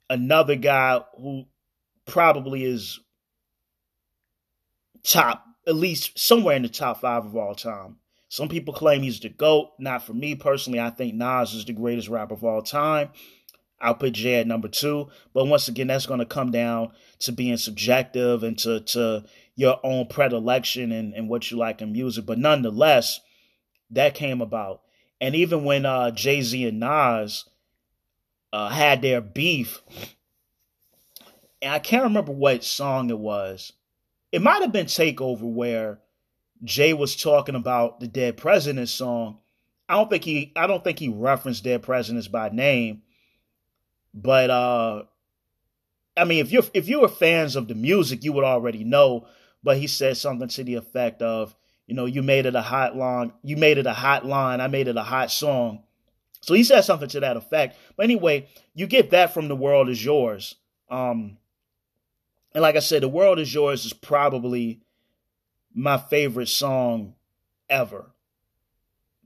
another 0.09 0.55
guy 0.55 1.01
who 1.17 1.45
probably 2.05 2.63
is 2.63 2.99
top 5.03 5.43
at 5.67 5.75
least 5.75 6.17
somewhere 6.17 6.55
in 6.55 6.61
the 6.61 6.69
top 6.69 7.01
five 7.01 7.25
of 7.25 7.35
all 7.35 7.53
time. 7.53 7.97
Some 8.29 8.49
people 8.49 8.73
claim 8.73 9.03
he's 9.03 9.19
the 9.19 9.29
GOAT. 9.29 9.71
Not 9.79 10.03
for 10.03 10.13
me 10.13 10.35
personally. 10.35 10.79
I 10.79 10.89
think 10.89 11.13
Nas 11.13 11.53
is 11.53 11.65
the 11.65 11.73
greatest 11.73 12.09
rapper 12.09 12.33
of 12.33 12.43
all 12.43 12.61
time. 12.61 13.09
I'll 13.79 13.95
put 13.95 14.13
Jay 14.13 14.35
at 14.35 14.47
number 14.47 14.67
two. 14.67 15.09
But 15.33 15.45
once 15.45 15.67
again, 15.67 15.87
that's 15.87 16.05
going 16.05 16.19
to 16.19 16.25
come 16.25 16.51
down 16.51 16.91
to 17.19 17.31
being 17.31 17.57
subjective 17.57 18.43
and 18.43 18.57
to, 18.59 18.79
to 18.81 19.25
your 19.55 19.79
own 19.83 20.07
predilection 20.07 20.91
and, 20.91 21.13
and 21.13 21.29
what 21.29 21.51
you 21.51 21.57
like 21.57 21.81
in 21.81 21.91
music. 21.91 22.25
But 22.25 22.39
nonetheless, 22.39 23.19
that 23.91 24.15
came 24.15 24.41
about. 24.41 24.81
And 25.19 25.35
even 25.35 25.63
when 25.63 25.85
uh, 25.85 26.11
Jay 26.11 26.41
Z 26.41 26.67
and 26.67 26.79
Nas 26.79 27.45
uh, 28.53 28.69
had 28.69 29.01
their 29.01 29.21
beef, 29.21 29.81
and 31.61 31.73
I 31.73 31.79
can't 31.79 32.03
remember 32.03 32.31
what 32.31 32.63
song 32.63 33.09
it 33.09 33.17
was, 33.17 33.73
it 34.31 34.41
might 34.41 34.61
have 34.61 34.71
been 34.71 34.85
Takeover 34.85 35.41
where 35.41 35.99
Jay 36.63 36.93
was 36.93 37.15
talking 37.15 37.55
about 37.55 37.99
the 37.99 38.07
Dead 38.07 38.37
Presidents 38.37 38.91
song. 38.91 39.39
I 39.89 39.95
don't 39.95 40.09
think 40.09 40.23
he 40.23 40.51
I 40.55 40.67
don't 40.67 40.83
think 40.83 40.99
he 40.99 41.07
referenced 41.07 41.63
Dead 41.63 41.81
Presidents 41.81 42.27
by 42.27 42.49
name. 42.49 43.03
But 44.13 44.49
uh 44.49 45.03
I 46.15 46.23
mean 46.23 46.39
if 46.39 46.51
you're 46.51 46.63
if 46.73 46.87
you 46.87 47.01
were 47.01 47.07
fans 47.07 47.55
of 47.55 47.67
the 47.67 47.75
music, 47.75 48.23
you 48.23 48.33
would 48.33 48.43
already 48.43 48.83
know. 48.83 49.27
But 49.63 49.77
he 49.77 49.87
said 49.87 50.17
something 50.17 50.47
to 50.49 50.63
the 50.63 50.75
effect 50.75 51.21
of, 51.21 51.55
you 51.87 51.95
know, 51.95 52.05
you 52.05 52.21
made 52.23 52.45
it 52.45 52.55
a 52.55 52.61
hot 52.61 52.95
line, 52.95 53.33
you 53.43 53.57
made 53.57 53.77
it 53.77 53.87
a 53.87 53.93
hot 53.93 54.25
line, 54.25 54.61
I 54.61 54.67
made 54.67 54.87
it 54.87 54.97
a 54.97 55.03
hot 55.03 55.31
song. 55.31 55.83
So 56.41 56.53
he 56.53 56.63
said 56.63 56.81
something 56.81 57.09
to 57.09 57.19
that 57.21 57.37
effect. 57.37 57.77
But 57.95 58.03
anyway, 58.03 58.47
you 58.73 58.87
get 58.87 59.09
that 59.09 59.33
from 59.33 59.47
the 59.47 59.55
world 59.55 59.89
is 59.89 60.03
yours. 60.03 60.55
Um 60.89 61.37
and 62.53 62.63
like 62.63 62.75
I 62.75 62.79
said, 62.79 63.03
The 63.03 63.07
World 63.07 63.37
Is 63.37 63.53
Yours 63.53 63.85
is 63.85 63.93
probably 63.93 64.81
my 65.75 65.97
favorite 65.97 66.49
song 66.49 67.13
ever. 67.69 68.11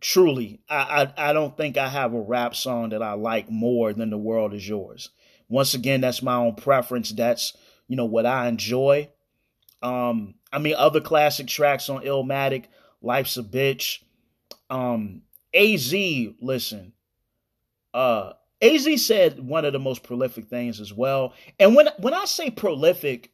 Truly, 0.02 0.60
I, 0.68 1.06
I, 1.16 1.30
I 1.30 1.34
don't 1.34 1.56
think 1.56 1.78
I 1.78 1.88
have 1.88 2.14
a 2.14 2.20
rap 2.20 2.56
song 2.56 2.90
that 2.90 3.04
I 3.04 3.14
like 3.14 3.50
more 3.52 3.94
than 3.94 4.10
The 4.10 4.18
World 4.18 4.54
Is 4.54 4.68
Yours. 4.68 5.12
once 5.48 5.76
again, 5.76 6.02
that's 6.02 6.24
my 6.24 6.36
own 6.36 6.56
preference. 6.56 7.12
That's 7.12 7.56
you 7.88 7.96
know 7.96 8.06
what 8.06 8.26
I 8.26 8.48
enjoy. 8.48 9.10
Um, 9.84 10.36
I 10.52 10.58
mean, 10.60 10.76
other 10.76 11.02
classic 11.02 11.48
tracks 11.48 11.88
on 11.88 12.04
Illmatic, 12.04 12.66
"Life's 13.02 13.38
a 13.38 13.44
Bitch." 13.44 14.00
Um, 14.72 15.22
Az, 15.54 15.94
listen, 15.94 16.94
uh, 17.94 18.34
Az 18.62 19.06
said 19.06 19.40
one 19.40 19.66
of 19.66 19.74
the 19.74 19.80
most 19.80 20.02
prolific 20.02 20.48
things 20.48 20.80
as 20.80 20.92
well. 20.94 21.34
And 21.60 21.76
when 21.76 21.90
when 22.00 22.14
I 22.14 22.26
say 22.26 22.50
prolific, 22.50 23.32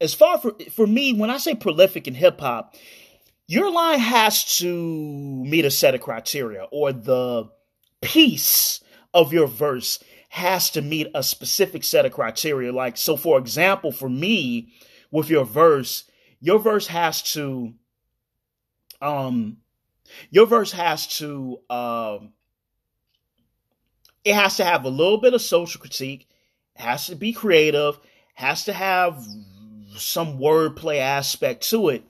as 0.00 0.12
far 0.12 0.36
for 0.38 0.52
for 0.70 0.86
me, 0.86 1.14
when 1.14 1.30
I 1.30 1.38
say 1.38 1.54
prolific 1.54 2.06
in 2.06 2.14
hip 2.14 2.40
hop, 2.40 2.74
your 3.48 3.70
line 3.70 3.98
has 4.00 4.58
to 4.58 5.44
meet 5.44 5.64
a 5.64 5.70
set 5.70 5.94
of 5.94 6.00
criteria, 6.00 6.64
or 6.70 6.92
the 6.92 7.48
piece 8.00 8.80
of 9.14 9.32
your 9.32 9.46
verse 9.46 10.02
has 10.28 10.70
to 10.70 10.82
meet 10.82 11.08
a 11.14 11.22
specific 11.22 11.84
set 11.84 12.04
of 12.04 12.12
criteria. 12.12 12.72
Like, 12.72 12.96
so 12.96 13.16
for 13.16 13.38
example, 13.38 13.92
for 13.92 14.08
me, 14.08 14.72
with 15.10 15.30
your 15.30 15.44
verse, 15.44 16.04
your 16.40 16.58
verse 16.58 16.88
has 16.88 17.22
to, 17.34 17.72
um, 19.00 19.58
your 20.30 20.46
verse 20.46 20.72
has 20.72 21.06
to, 21.18 21.60
um, 21.70 22.32
it 24.24 24.34
has 24.34 24.56
to 24.56 24.64
have 24.64 24.84
a 24.84 24.90
little 24.90 25.18
bit 25.18 25.34
of 25.34 25.40
social 25.40 25.80
critique, 25.80 26.28
has 26.74 27.06
to 27.06 27.14
be 27.14 27.32
creative, 27.32 27.98
has 28.34 28.64
to 28.64 28.72
have 28.72 29.24
some 29.96 30.38
wordplay 30.38 30.98
aspect 30.98 31.70
to 31.70 31.88
it. 31.88 32.02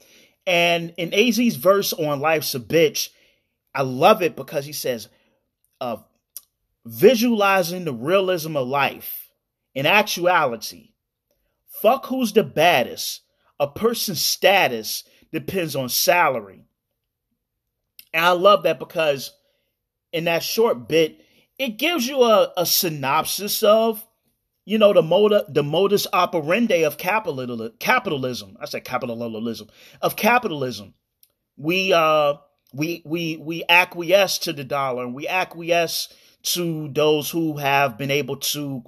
And 0.46 0.94
in 0.96 1.10
AZ's 1.12 1.56
verse 1.56 1.92
on 1.92 2.20
Life's 2.20 2.54
a 2.54 2.60
Bitch, 2.60 3.08
I 3.74 3.82
love 3.82 4.22
it 4.22 4.36
because 4.36 4.64
he 4.64 4.72
says, 4.72 5.08
uh, 5.80 5.98
visualizing 6.84 7.84
the 7.84 7.92
realism 7.92 8.56
of 8.56 8.68
life. 8.68 9.30
In 9.74 9.84
actuality, 9.84 10.92
fuck 11.82 12.06
who's 12.06 12.32
the 12.32 12.44
baddest. 12.44 13.22
A 13.60 13.66
person's 13.66 14.22
status 14.22 15.04
depends 15.32 15.76
on 15.76 15.88
salary. 15.88 16.64
And 18.14 18.24
I 18.24 18.30
love 18.30 18.62
that 18.62 18.78
because 18.78 19.32
in 20.12 20.24
that 20.24 20.42
short 20.42 20.88
bit, 20.88 21.20
it 21.58 21.76
gives 21.76 22.06
you 22.06 22.22
a, 22.22 22.52
a 22.56 22.64
synopsis 22.64 23.62
of, 23.62 24.06
you 24.66 24.78
know, 24.78 24.92
the 24.92 25.00
moda, 25.00 25.42
the 25.48 25.62
modus 25.62 26.06
operandi 26.12 26.82
of 26.82 26.98
capital, 26.98 27.70
capitalism. 27.78 28.58
I 28.60 28.66
said 28.66 28.84
capitalism 28.84 29.68
of 30.02 30.16
capitalism. 30.16 30.92
We 31.56 31.94
uh 31.94 32.34
we 32.74 33.00
we 33.06 33.36
we 33.36 33.62
acquiesce 33.68 34.38
to 34.38 34.52
the 34.52 34.64
dollar 34.64 35.04
and 35.04 35.14
we 35.14 35.28
acquiesce 35.28 36.12
to 36.42 36.88
those 36.88 37.30
who 37.30 37.56
have 37.58 37.96
been 37.96 38.10
able 38.10 38.36
to 38.36 38.82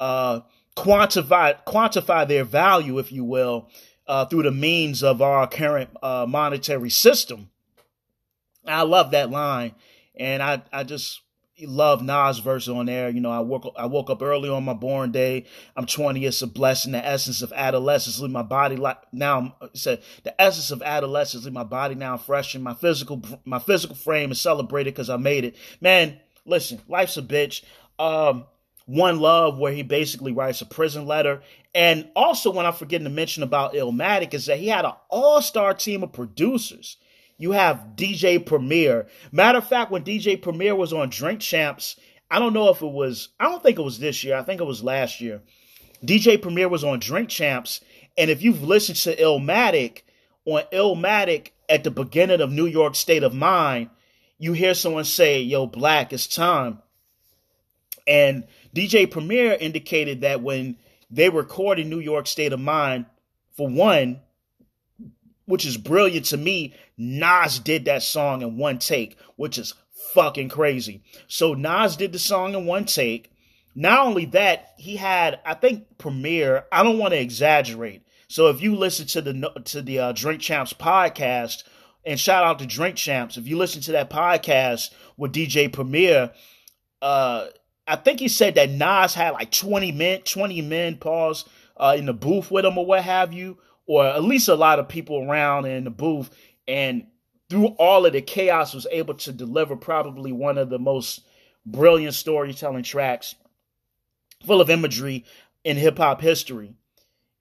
uh, 0.00 0.40
quantify 0.76 1.62
quantify 1.64 2.26
their 2.26 2.44
value, 2.44 2.98
if 2.98 3.12
you 3.12 3.24
will, 3.24 3.68
uh, 4.06 4.24
through 4.24 4.42
the 4.42 4.50
means 4.50 5.02
of 5.02 5.20
our 5.20 5.46
current 5.46 5.90
uh, 6.02 6.26
monetary 6.26 6.90
system. 6.90 7.50
I 8.66 8.82
love 8.82 9.10
that 9.12 9.30
line, 9.30 9.74
and 10.14 10.42
I 10.42 10.62
I 10.72 10.84
just 10.84 11.20
love 11.66 12.02
Nas 12.02 12.38
verse 12.38 12.68
on 12.68 12.86
there. 12.86 13.08
You 13.08 13.20
know, 13.20 13.30
I 13.30 13.40
woke 13.40 13.72
I 13.76 13.86
woke 13.86 14.10
up 14.10 14.22
early 14.22 14.48
on 14.48 14.64
my 14.64 14.74
born 14.74 15.10
day. 15.10 15.44
I'm 15.76 15.86
20. 15.86 16.24
It's 16.24 16.42
a 16.42 16.46
blessing. 16.46 16.92
The 16.92 17.04
essence 17.04 17.42
of 17.42 17.52
adolescence 17.52 18.20
leave 18.20 18.30
my 18.30 18.42
body 18.42 18.76
like 18.76 18.98
now. 19.12 19.56
Said 19.74 20.02
the 20.22 20.40
essence 20.40 20.70
of 20.70 20.82
adolescence 20.82 21.44
leave 21.44 21.52
my 21.54 21.64
body 21.64 21.94
now 21.94 22.16
fresh, 22.16 22.54
and 22.54 22.62
my 22.62 22.74
physical 22.74 23.22
my 23.44 23.58
physical 23.58 23.96
frame 23.96 24.30
is 24.30 24.40
celebrated 24.40 24.94
because 24.94 25.10
I 25.10 25.16
made 25.16 25.44
it. 25.44 25.56
Man, 25.80 26.18
listen, 26.44 26.80
life's 26.88 27.16
a 27.16 27.22
bitch. 27.22 27.62
Um, 27.98 28.46
one 28.88 29.20
Love, 29.20 29.58
where 29.58 29.72
he 29.72 29.82
basically 29.82 30.32
writes 30.32 30.62
a 30.62 30.66
prison 30.66 31.06
letter. 31.06 31.42
And 31.74 32.08
also, 32.16 32.50
when 32.50 32.64
I'm 32.64 32.72
forgetting 32.72 33.04
to 33.04 33.10
mention 33.10 33.42
about 33.42 33.74
Illmatic, 33.74 34.32
is 34.32 34.46
that 34.46 34.58
he 34.58 34.68
had 34.68 34.86
an 34.86 34.92
all 35.10 35.42
star 35.42 35.74
team 35.74 36.02
of 36.02 36.12
producers. 36.12 36.96
You 37.38 37.52
have 37.52 37.92
DJ 37.96 38.44
Premier. 38.44 39.06
Matter 39.30 39.58
of 39.58 39.68
fact, 39.68 39.90
when 39.90 40.04
DJ 40.04 40.40
Premier 40.40 40.74
was 40.74 40.92
on 40.92 41.08
Drink 41.08 41.40
Champs, 41.40 41.96
I 42.30 42.38
don't 42.38 42.52
know 42.52 42.68
if 42.68 42.82
it 42.82 42.92
was, 42.92 43.28
I 43.38 43.44
don't 43.44 43.62
think 43.62 43.78
it 43.78 43.84
was 43.84 44.00
this 44.00 44.22
year. 44.24 44.36
I 44.36 44.42
think 44.42 44.60
it 44.60 44.66
was 44.66 44.82
last 44.82 45.20
year. 45.20 45.40
DJ 46.04 46.40
Premier 46.40 46.68
was 46.68 46.84
on 46.84 46.98
Drink 46.98 47.28
Champs. 47.28 47.80
And 48.18 48.30
if 48.30 48.42
you've 48.42 48.62
listened 48.62 48.98
to 48.98 49.16
Illmatic, 49.16 50.02
on 50.44 50.62
Illmatic 50.72 51.50
at 51.68 51.84
the 51.84 51.90
beginning 51.90 52.40
of 52.40 52.50
New 52.50 52.66
York 52.66 52.96
State 52.96 53.22
of 53.22 53.34
Mind, 53.34 53.90
you 54.38 54.52
hear 54.52 54.74
someone 54.74 55.04
say, 55.04 55.40
Yo, 55.40 55.66
Black, 55.66 56.12
it's 56.12 56.26
time. 56.26 56.80
And 58.06 58.44
DJ 58.74 59.10
Premier 59.10 59.52
indicated 59.52 60.22
that 60.22 60.42
when 60.42 60.76
they 61.10 61.28
recorded 61.28 61.86
New 61.86 62.00
York 62.00 62.26
State 62.26 62.52
of 62.52 62.60
Mind, 62.60 63.06
for 63.56 63.68
one, 63.68 64.20
which 65.46 65.66
is 65.66 65.76
brilliant 65.76 66.26
to 66.26 66.36
me, 66.36 66.74
Nas 66.98 67.58
did 67.58 67.84
that 67.86 68.02
song 68.02 68.42
in 68.42 68.56
one 68.56 68.78
take, 68.78 69.16
which 69.36 69.56
is 69.56 69.74
fucking 70.12 70.48
crazy. 70.48 71.02
So 71.28 71.54
Nas 71.54 71.96
did 71.96 72.12
the 72.12 72.18
song 72.18 72.54
in 72.54 72.66
one 72.66 72.84
take. 72.84 73.32
Not 73.74 74.06
only 74.06 74.24
that, 74.26 74.74
he 74.76 74.96
had, 74.96 75.40
I 75.46 75.54
think, 75.54 75.98
Premier. 75.98 76.64
I 76.72 76.82
don't 76.82 76.98
want 76.98 77.12
to 77.12 77.20
exaggerate. 77.20 78.02
So 78.26 78.48
if 78.48 78.60
you 78.60 78.74
listen 78.74 79.06
to 79.06 79.22
the 79.22 79.62
to 79.66 79.80
the 79.80 79.98
uh, 80.00 80.12
Drink 80.12 80.40
Champs 80.42 80.72
podcast, 80.72 81.62
and 82.04 82.18
shout 82.18 82.44
out 82.44 82.58
to 82.58 82.66
Drink 82.66 82.96
Champs. 82.96 83.36
If 83.36 83.46
you 83.46 83.56
listen 83.56 83.82
to 83.82 83.92
that 83.92 84.10
podcast 84.10 84.90
with 85.16 85.32
DJ 85.32 85.72
Premier, 85.72 86.32
uh, 87.00 87.46
I 87.86 87.96
think 87.96 88.20
he 88.20 88.28
said 88.28 88.54
that 88.56 88.70
Nas 88.70 89.14
had 89.14 89.30
like 89.30 89.50
20 89.50 89.92
men, 89.92 90.20
20 90.22 90.62
men 90.62 90.96
pause 90.96 91.44
uh, 91.76 91.94
in 91.96 92.06
the 92.06 92.12
booth 92.12 92.50
with 92.50 92.64
him 92.64 92.76
or 92.76 92.84
what 92.84 93.02
have 93.02 93.32
you, 93.32 93.58
or 93.86 94.06
at 94.06 94.22
least 94.22 94.48
a 94.48 94.54
lot 94.54 94.78
of 94.78 94.88
people 94.88 95.28
around 95.28 95.64
in 95.66 95.84
the 95.84 95.90
booth. 95.90 96.30
And 96.68 97.06
through 97.50 97.68
all 97.78 98.06
of 98.06 98.12
the 98.12 98.22
chaos, 98.22 98.74
was 98.74 98.86
able 98.92 99.14
to 99.14 99.32
deliver 99.32 99.74
probably 99.74 100.30
one 100.30 100.58
of 100.58 100.68
the 100.68 100.78
most 100.78 101.24
brilliant 101.66 102.14
storytelling 102.14 102.84
tracks, 102.84 103.34
full 104.46 104.60
of 104.60 104.70
imagery 104.70 105.24
in 105.64 105.76
hip 105.76 105.98
hop 105.98 106.20
history. 106.20 106.74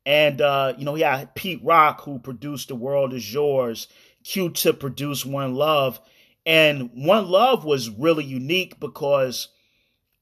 And 0.05 0.41
uh, 0.41 0.73
you 0.77 0.85
know, 0.85 0.95
had 0.95 1.35
Pete 1.35 1.59
Rock, 1.61 2.01
who 2.01 2.17
produced 2.17 2.69
"The 2.69 2.75
World 2.75 3.13
Is 3.13 3.31
Yours." 3.31 3.87
Q-Tip 4.23 4.79
produced 4.79 5.25
One 5.25 5.53
Love. 5.53 6.01
And 6.45 6.91
One 6.93 7.27
Love 7.27 7.63
was 7.63 7.89
really 7.89 8.25
unique 8.25 8.79
because 8.79 9.47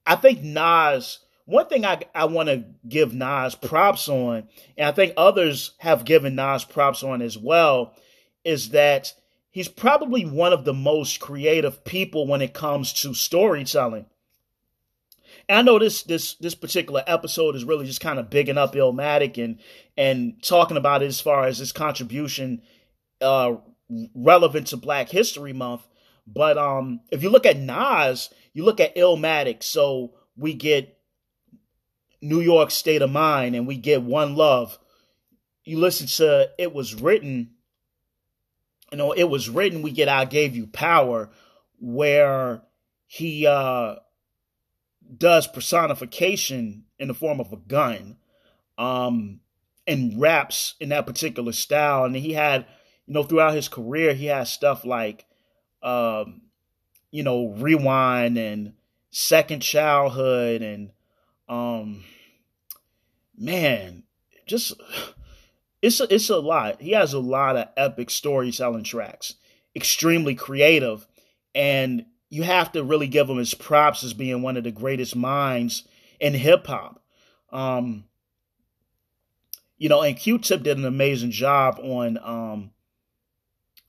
I 0.06 0.16
think 0.16 0.42
Nas, 0.44 1.20
one 1.46 1.68
thing 1.68 1.86
I, 1.86 2.02
I 2.14 2.26
want 2.26 2.50
to 2.50 2.66
give 2.88 3.14
Nas 3.14 3.56
props 3.56 4.08
on, 4.08 4.48
and 4.78 4.88
I 4.88 4.92
think 4.92 5.14
others 5.18 5.72
have 5.80 6.06
given 6.06 6.36
Nas 6.36 6.64
props 6.64 7.04
on 7.04 7.24
as 7.24 7.38
well, 7.38 7.96
is 8.46 8.70
that 8.70 9.14
he's 9.52 9.68
probably 9.68 10.24
one 10.26 10.54
of 10.54 10.64
the 10.64 10.74
most 10.74 11.20
creative 11.20 11.84
people 11.84 12.28
when 12.28 12.42
it 12.42 12.54
comes 12.54 12.94
to 12.94 13.14
storytelling. 13.14 14.06
And 15.50 15.60
I 15.60 15.62
know 15.62 15.80
this 15.80 16.04
this 16.04 16.36
this 16.36 16.56
particular 16.56 17.04
episode 17.06 17.56
is 17.56 17.66
really 17.66 17.86
just 17.86 18.02
kind 18.02 18.20
of 18.20 18.30
bigging 18.30 18.58
up 18.58 18.74
Illmatic 18.74 19.44
and 19.44 19.60
and 19.98 20.42
talking 20.42 20.78
about 20.78 21.04
it 21.04 21.08
as 21.08 21.20
far 21.20 21.46
as 21.46 21.58
his 21.58 21.72
contribution 21.72 22.62
uh, 23.22 23.56
relevant 24.14 24.68
to 24.68 24.78
Black 24.78 25.10
History 25.10 25.54
Month. 25.54 25.88
But 26.28 26.58
um, 26.58 27.02
if 27.12 27.22
you 27.22 27.30
look 27.30 27.46
at 27.46 27.58
Nas, 27.58 28.30
you 28.54 28.64
look 28.64 28.80
at 28.80 28.96
Illmatic. 28.96 29.62
So 29.64 30.14
we 30.36 30.54
get 30.54 30.98
New 32.22 32.42
York 32.42 32.72
State 32.72 33.02
of 33.02 33.12
Mind 33.12 33.56
and 33.56 33.68
we 33.68 33.78
get 33.78 34.02
One 34.02 34.36
Love. 34.36 34.80
You 35.64 35.80
listen 35.80 36.08
to 36.08 36.50
It 36.58 36.74
Was 36.74 36.96
Written. 36.96 37.52
You 38.96 38.98
know, 38.98 39.12
It 39.12 39.26
Was 39.26 39.50
Written, 39.50 39.82
we 39.82 39.92
get 39.92 40.08
I 40.08 40.24
Gave 40.24 40.56
You 40.56 40.68
Power, 40.68 41.30
where 41.82 42.62
he 43.06 43.46
uh, 43.46 43.96
does 45.18 45.48
personification 45.48 46.86
in 46.98 47.10
the 47.10 47.14
form 47.14 47.42
of 47.42 47.52
a 47.52 47.58
gun 47.58 48.16
um, 48.78 49.42
and 49.86 50.18
raps 50.18 50.76
in 50.80 50.88
that 50.90 51.06
particular 51.06 51.52
style. 51.52 52.06
And 52.06 52.16
he 52.16 52.32
had 52.32 52.68
you 53.06 53.14
know, 53.14 53.24
throughout 53.24 53.54
his 53.54 53.68
career, 53.68 54.14
he 54.14 54.28
has 54.28 54.50
stuff 54.50 54.86
like, 54.86 55.26
um, 55.84 56.44
you 57.12 57.24
know, 57.24 57.50
Rewind 57.50 58.38
and 58.38 58.76
Second 59.12 59.60
Childhood 59.60 60.62
and, 60.62 60.92
um, 61.50 62.06
man, 63.38 64.04
just 64.48 64.74
it's 65.86 66.00
a, 66.00 66.14
it's 66.14 66.30
a 66.30 66.38
lot. 66.38 66.82
He 66.82 66.92
has 66.92 67.14
a 67.14 67.20
lot 67.20 67.58
of 67.58 67.68
epic 67.78 68.10
storytelling 68.10 68.84
tracks, 68.84 69.36
extremely 69.76 70.36
creative, 70.36 71.08
and 71.54 72.06
you 72.30 72.44
have 72.44 72.72
to 72.72 72.84
really 72.84 73.08
give 73.08 73.30
him 73.30 73.38
his 73.38 73.54
props 73.54 74.04
as 74.04 74.14
being 74.14 74.42
one 74.42 74.58
of 74.58 74.64
the 74.64 74.72
greatest 74.72 75.16
minds 75.16 75.84
in 76.20 76.34
hip 76.34 76.68
hop. 76.68 77.02
Um, 77.52 78.06
you 79.78 79.90
know, 79.90 80.02
and 80.02 80.18
Q-Tip 80.18 80.64
did 80.64 80.78
an 80.78 80.86
amazing 80.86 81.32
job 81.32 81.80
on 81.82 82.18
um, 82.18 82.72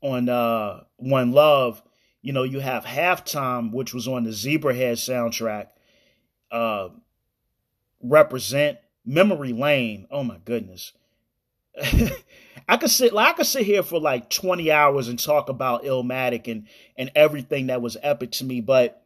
on 0.02 0.28
uh, 0.28 0.84
One 0.96 1.32
Love, 1.32 1.82
you 2.26 2.32
know, 2.32 2.42
you 2.42 2.58
have 2.58 2.84
Halftime, 2.84 3.72
which 3.72 3.94
was 3.94 4.08
on 4.08 4.24
the 4.24 4.30
Zebrahead 4.30 4.94
soundtrack. 4.94 5.68
Uh, 6.50 6.88
represent. 8.02 8.78
Memory 9.04 9.52
Lane. 9.52 10.08
Oh 10.10 10.24
my 10.24 10.38
goodness. 10.44 10.92
I 12.68 12.76
could 12.78 12.90
sit 12.90 13.12
like 13.12 13.34
I 13.34 13.36
could 13.36 13.46
sit 13.46 13.66
here 13.66 13.82
for 13.82 14.00
like 14.00 14.30
20 14.30 14.70
hours 14.72 15.08
and 15.08 15.18
talk 15.18 15.48
about 15.48 15.84
Illmatic 15.84 16.50
and 16.50 16.66
and 16.96 17.10
everything 17.14 17.68
that 17.68 17.82
was 17.82 17.96
epic 18.02 18.32
to 18.32 18.44
me, 18.44 18.60
but 18.60 19.02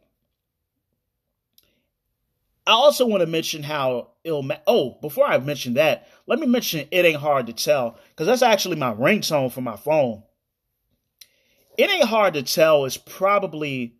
I 2.66 2.72
also 2.72 3.06
want 3.06 3.22
to 3.22 3.26
mention 3.26 3.62
how 3.62 4.10
Illmatic. 4.24 4.60
Oh, 4.66 4.98
before 5.00 5.26
I 5.26 5.38
mention 5.38 5.74
that, 5.74 6.08
let 6.26 6.38
me 6.38 6.46
mention 6.46 6.86
it 6.90 7.04
ain't 7.04 7.20
hard 7.20 7.46
to 7.48 7.52
tell 7.52 7.98
because 8.10 8.26
that's 8.26 8.42
actually 8.42 8.76
my 8.76 8.94
ringtone 8.94 9.50
for 9.50 9.60
my 9.60 9.76
phone. 9.76 10.22
It 11.76 11.90
ain't 11.90 12.04
hard 12.04 12.34
to 12.34 12.42
tell 12.42 12.84
is 12.84 12.96
probably 12.96 13.94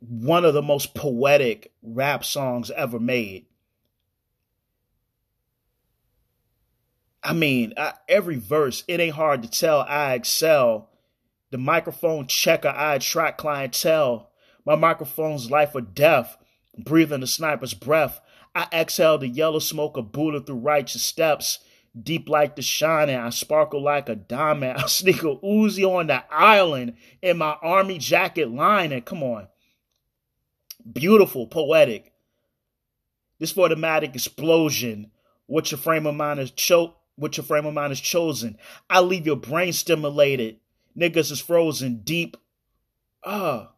one 0.00 0.44
of 0.44 0.54
the 0.54 0.62
most 0.62 0.94
poetic 0.94 1.72
rap 1.82 2.24
songs 2.24 2.70
ever 2.70 2.98
made. 2.98 3.46
I 7.22 7.32
mean, 7.32 7.72
I, 7.76 7.94
every 8.08 8.36
verse, 8.36 8.82
it 8.88 9.00
ain't 9.00 9.14
hard 9.14 9.42
to 9.42 9.50
tell 9.50 9.80
I 9.80 10.14
excel. 10.14 10.90
The 11.50 11.58
microphone 11.58 12.26
checker, 12.26 12.68
I 12.68 12.94
attract 12.94 13.38
clientele. 13.38 14.30
My 14.64 14.74
microphone's 14.74 15.50
life 15.50 15.74
or 15.74 15.80
death, 15.80 16.36
breathing 16.76 17.20
the 17.20 17.26
sniper's 17.26 17.74
breath. 17.74 18.20
I 18.54 18.66
exhale 18.72 19.18
the 19.18 19.28
yellow 19.28 19.58
smoke 19.58 19.96
of 19.96 20.12
Buddha 20.12 20.40
through 20.40 20.56
righteous 20.56 21.04
steps. 21.04 21.60
Deep 22.00 22.28
like 22.28 22.56
the 22.56 22.62
shining, 22.62 23.16
I 23.16 23.30
sparkle 23.30 23.82
like 23.82 24.08
a 24.08 24.16
diamond. 24.16 24.78
I 24.78 24.86
sneak 24.86 25.22
a 25.22 25.36
Uzi 25.36 25.84
on 25.84 26.06
the 26.06 26.24
island 26.32 26.94
in 27.20 27.38
my 27.38 27.56
army 27.62 27.98
jacket 27.98 28.50
lining. 28.50 29.02
Come 29.02 29.22
on. 29.22 29.48
Beautiful, 30.90 31.46
poetic. 31.46 32.12
This 33.38 33.52
for 33.52 33.68
the 33.68 33.74
matic 33.74 34.14
explosion. 34.14 35.10
What 35.46 35.70
your 35.70 35.78
frame 35.78 36.06
of 36.06 36.14
mind 36.14 36.40
is 36.40 36.50
choked 36.50 37.01
what 37.16 37.36
your 37.36 37.44
frame 37.44 37.66
of 37.66 37.74
mind 37.74 37.92
is 37.92 38.00
chosen. 38.00 38.58
I 38.88 39.00
leave 39.00 39.26
your 39.26 39.36
brain 39.36 39.72
stimulated. 39.72 40.58
Niggas 40.96 41.30
is 41.30 41.40
frozen 41.40 42.00
deep. 42.04 42.36
Ah. 43.24 43.72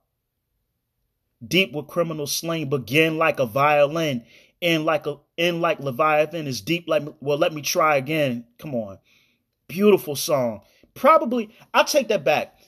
Deep 1.46 1.72
with 1.72 1.86
criminal 1.86 2.26
slang. 2.26 2.68
Begin 2.68 3.18
like 3.18 3.38
a 3.38 3.46
violin. 3.46 4.24
End 4.62 4.84
like 4.84 5.06
a 5.06 5.18
end 5.36 5.60
like 5.60 5.80
Leviathan 5.80 6.46
is 6.46 6.60
deep 6.60 6.84
like 6.88 7.02
well, 7.20 7.36
let 7.36 7.52
me 7.52 7.60
try 7.60 7.96
again. 7.96 8.46
Come 8.58 8.74
on. 8.74 8.98
Beautiful 9.68 10.16
song. 10.16 10.62
Probably 10.94 11.50
I'll 11.74 11.84
take 11.84 12.08
that 12.08 12.24
back. 12.24 12.58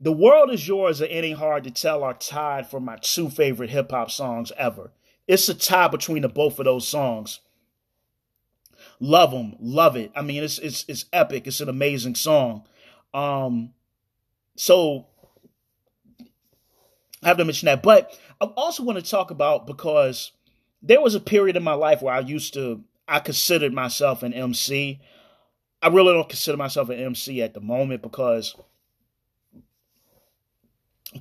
The 0.00 0.12
World 0.12 0.50
Is 0.50 0.66
Yours 0.66 1.00
and 1.00 1.10
It 1.10 1.24
Ain't 1.24 1.38
Hard 1.38 1.64
to 1.64 1.70
Tell 1.70 2.02
are 2.02 2.14
tied 2.14 2.68
for 2.68 2.80
my 2.80 2.96
two 2.96 3.28
favorite 3.28 3.70
hip 3.70 3.90
hop 3.90 4.10
songs 4.10 4.50
ever. 4.56 4.92
It's 5.28 5.48
a 5.48 5.54
tie 5.54 5.88
between 5.88 6.22
the 6.22 6.28
both 6.28 6.58
of 6.58 6.64
those 6.64 6.88
songs. 6.88 7.40
Love 9.04 9.32
them, 9.32 9.56
love 9.58 9.96
it. 9.96 10.12
I 10.14 10.22
mean, 10.22 10.44
it's 10.44 10.60
it's 10.60 10.84
it's 10.86 11.06
epic. 11.12 11.48
It's 11.48 11.60
an 11.60 11.68
amazing 11.68 12.14
song. 12.14 12.62
Um, 13.12 13.74
so 14.54 15.06
I 17.20 17.26
have 17.26 17.36
to 17.38 17.44
mention 17.44 17.66
that, 17.66 17.82
but 17.82 18.16
I 18.40 18.44
also 18.44 18.84
want 18.84 19.04
to 19.04 19.10
talk 19.10 19.32
about 19.32 19.66
because 19.66 20.30
there 20.82 21.00
was 21.00 21.16
a 21.16 21.20
period 21.20 21.56
in 21.56 21.64
my 21.64 21.72
life 21.72 22.00
where 22.00 22.14
I 22.14 22.20
used 22.20 22.54
to 22.54 22.84
I 23.08 23.18
considered 23.18 23.72
myself 23.72 24.22
an 24.22 24.34
MC. 24.34 25.00
I 25.82 25.88
really 25.88 26.12
don't 26.12 26.28
consider 26.28 26.56
myself 26.56 26.88
an 26.88 27.00
MC 27.00 27.42
at 27.42 27.54
the 27.54 27.60
moment 27.60 28.02
because 28.02 28.54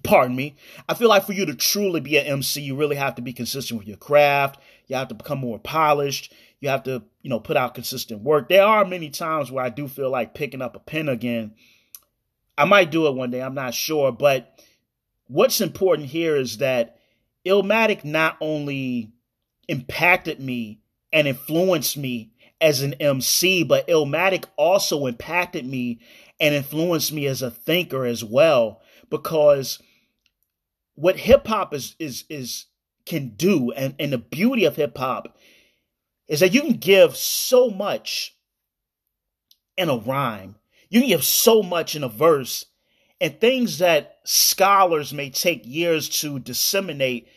pardon 0.04 0.36
me. 0.36 0.56
I 0.88 0.94
feel 0.94 1.10
like 1.10 1.26
for 1.26 1.34
you 1.34 1.48
to 1.48 1.56
truly 1.56 2.00
be 2.00 2.18
an 2.18 2.28
MC, 2.28 2.62
you 2.62 2.76
really 2.76 2.98
have 2.98 3.16
to 3.16 3.24
be 3.24 3.34
consistent 3.34 3.80
with 3.80 3.88
your 3.88 3.98
craft. 3.98 4.60
You 4.92 4.98
have 4.98 5.08
to 5.08 5.16
become 5.16 5.40
more 5.40 5.58
polished. 5.58 6.34
You 6.60 6.68
have 6.68 6.84
to, 6.84 7.02
you 7.22 7.30
know, 7.30 7.40
put 7.40 7.56
out 7.56 7.76
consistent 7.76 8.24
work. 8.24 8.50
There 8.50 8.66
are 8.66 8.84
many 8.84 9.10
times 9.10 9.50
where 9.50 9.64
I 9.64 9.70
do 9.70 9.88
feel 9.88 10.10
like 10.10 10.34
picking 10.34 10.62
up 10.62 10.76
a 10.76 10.80
pen 10.80 11.08
again. 11.08 11.54
I 12.58 12.66
might 12.66 12.92
do 12.92 13.08
it 13.08 13.16
one 13.16 13.32
day, 13.32 13.42
I'm 13.42 13.56
not 13.56 13.74
sure. 13.74 14.12
But 14.12 14.62
what's 15.28 15.62
important 15.62 16.10
here 16.10 16.36
is 16.36 16.58
that 16.58 16.98
Illmatic 17.46 18.04
not 18.04 18.36
only 18.42 19.14
impacted 19.70 20.42
me 20.42 20.82
and 21.14 21.26
influenced 21.26 21.96
me 21.96 22.34
as 22.60 22.82
an 22.82 22.94
MC, 22.96 23.64
but 23.64 23.88
Illmatic 23.88 24.44
also 24.58 25.06
impacted 25.06 25.66
me 25.66 26.02
and 26.38 26.54
influenced 26.54 27.14
me 27.14 27.28
as 27.28 27.42
a 27.42 27.50
thinker 27.50 28.06
as 28.06 28.26
well. 28.26 28.82
Because 29.10 29.80
what 30.96 31.16
hip 31.16 31.48
hop 31.48 31.74
is 31.74 31.96
is 31.98 32.26
is 32.28 32.66
can 33.06 33.30
do 33.30 33.72
and, 33.72 33.96
and 34.00 34.14
the 34.14 34.18
beauty 34.18 34.66
of 34.66 34.76
hip 34.76 34.98
hop 34.98 35.38
is 36.28 36.40
that 36.40 36.54
you 36.54 36.62
can 36.62 36.78
give 36.78 37.16
so 37.16 37.70
much 37.70 38.36
in 39.78 39.90
a 39.90 39.98
rhyme. 39.98 40.56
You 40.90 41.02
can 41.02 41.10
give 41.10 41.24
so 41.24 41.64
much 41.64 41.96
in 41.96 42.04
a 42.04 42.10
verse 42.10 42.66
and 43.22 43.40
things 43.40 43.78
that 43.78 44.20
scholars 44.24 45.14
may 45.14 45.30
take 45.30 45.62
years 45.64 46.10
to 46.22 46.40
disseminate 46.40 47.28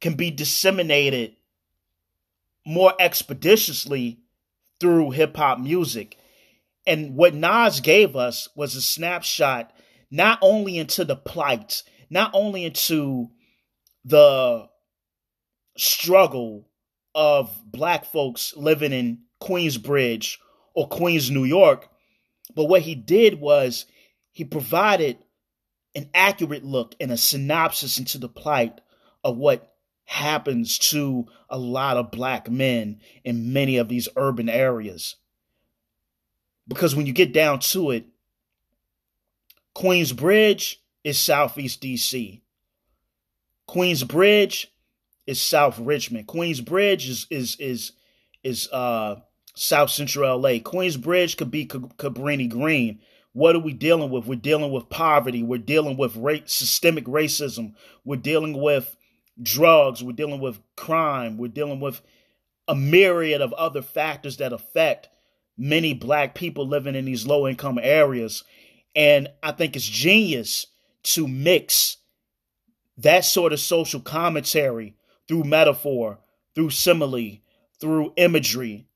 can 0.00 0.14
be 0.14 0.30
disseminated 0.30 1.34
more 2.64 2.94
expeditiously 3.00 4.20
through 4.78 5.10
hip 5.10 5.36
hop 5.36 5.58
music. 5.58 6.16
And 6.86 7.16
what 7.16 7.34
Nas 7.34 7.80
gave 7.80 8.14
us 8.14 8.48
was 8.54 8.76
a 8.76 8.82
snapshot 8.82 9.72
not 10.12 10.38
only 10.42 10.78
into 10.78 11.04
the 11.04 11.16
plight, 11.16 11.82
not 12.08 12.30
only 12.34 12.64
into 12.64 13.30
the 14.04 14.68
struggle 15.76 16.68
of 17.14 17.50
black 17.64 18.04
folks 18.04 18.54
living 18.56 18.92
in 18.92 19.18
Queensbridge 19.40 20.38
or 20.74 20.88
Queens, 20.88 21.30
New 21.30 21.44
York. 21.44 21.88
But 22.54 22.64
what 22.64 22.82
he 22.82 22.94
did 22.94 23.40
was 23.40 23.86
he 24.30 24.44
provided 24.44 25.18
an 25.94 26.08
accurate 26.14 26.64
look 26.64 26.94
and 27.00 27.12
a 27.12 27.16
synopsis 27.16 27.98
into 27.98 28.18
the 28.18 28.28
plight 28.28 28.80
of 29.22 29.36
what 29.36 29.74
happens 30.04 30.78
to 30.78 31.26
a 31.48 31.58
lot 31.58 31.96
of 31.96 32.10
black 32.10 32.50
men 32.50 33.00
in 33.24 33.52
many 33.52 33.76
of 33.76 33.88
these 33.88 34.08
urban 34.16 34.48
areas. 34.48 35.16
Because 36.66 36.94
when 36.94 37.06
you 37.06 37.12
get 37.12 37.32
down 37.32 37.60
to 37.60 37.90
it, 37.90 38.06
Queensbridge 39.74 40.76
is 41.04 41.18
Southeast 41.18 41.82
DC. 41.82 42.40
Queensbridge 43.68 44.66
is 45.26 45.40
South 45.40 45.78
Richmond. 45.78 46.26
Queensbridge 46.26 47.08
is 47.08 47.26
is 47.30 47.56
is 47.56 47.92
is 48.42 48.68
uh 48.72 49.16
South 49.54 49.90
Central 49.90 50.38
LA. 50.38 50.58
Queensbridge 50.58 51.36
could 51.36 51.50
be 51.50 51.66
Cabrini 51.66 52.48
Green. 52.48 53.00
What 53.32 53.56
are 53.56 53.60
we 53.60 53.72
dealing 53.72 54.10
with? 54.10 54.26
We're 54.26 54.34
dealing 54.36 54.72
with 54.72 54.90
poverty. 54.90 55.42
We're 55.42 55.58
dealing 55.58 55.96
with 55.96 56.16
race, 56.16 56.52
systemic 56.52 57.04
racism. 57.04 57.74
We're 58.04 58.16
dealing 58.16 58.60
with 58.60 58.96
drugs. 59.42 60.02
We're 60.02 60.12
dealing 60.12 60.40
with 60.40 60.60
crime. 60.76 61.38
We're 61.38 61.48
dealing 61.48 61.80
with 61.80 62.02
a 62.68 62.74
myriad 62.74 63.40
of 63.40 63.52
other 63.54 63.82
factors 63.82 64.36
that 64.38 64.52
affect 64.52 65.08
many 65.56 65.94
black 65.94 66.34
people 66.34 66.66
living 66.66 66.94
in 66.94 67.04
these 67.04 67.26
low 67.26 67.46
income 67.46 67.78
areas. 67.82 68.44
And 68.94 69.28
I 69.42 69.52
think 69.52 69.76
it's 69.76 69.86
genius 69.86 70.66
to 71.04 71.26
mix 71.26 71.96
that 72.98 73.24
sort 73.24 73.52
of 73.52 73.60
social 73.60 74.00
commentary 74.00 74.94
through 75.32 75.44
metaphor, 75.44 76.18
through 76.54 76.68
simile, 76.68 77.38
through 77.80 78.12
imagery, 78.16 78.86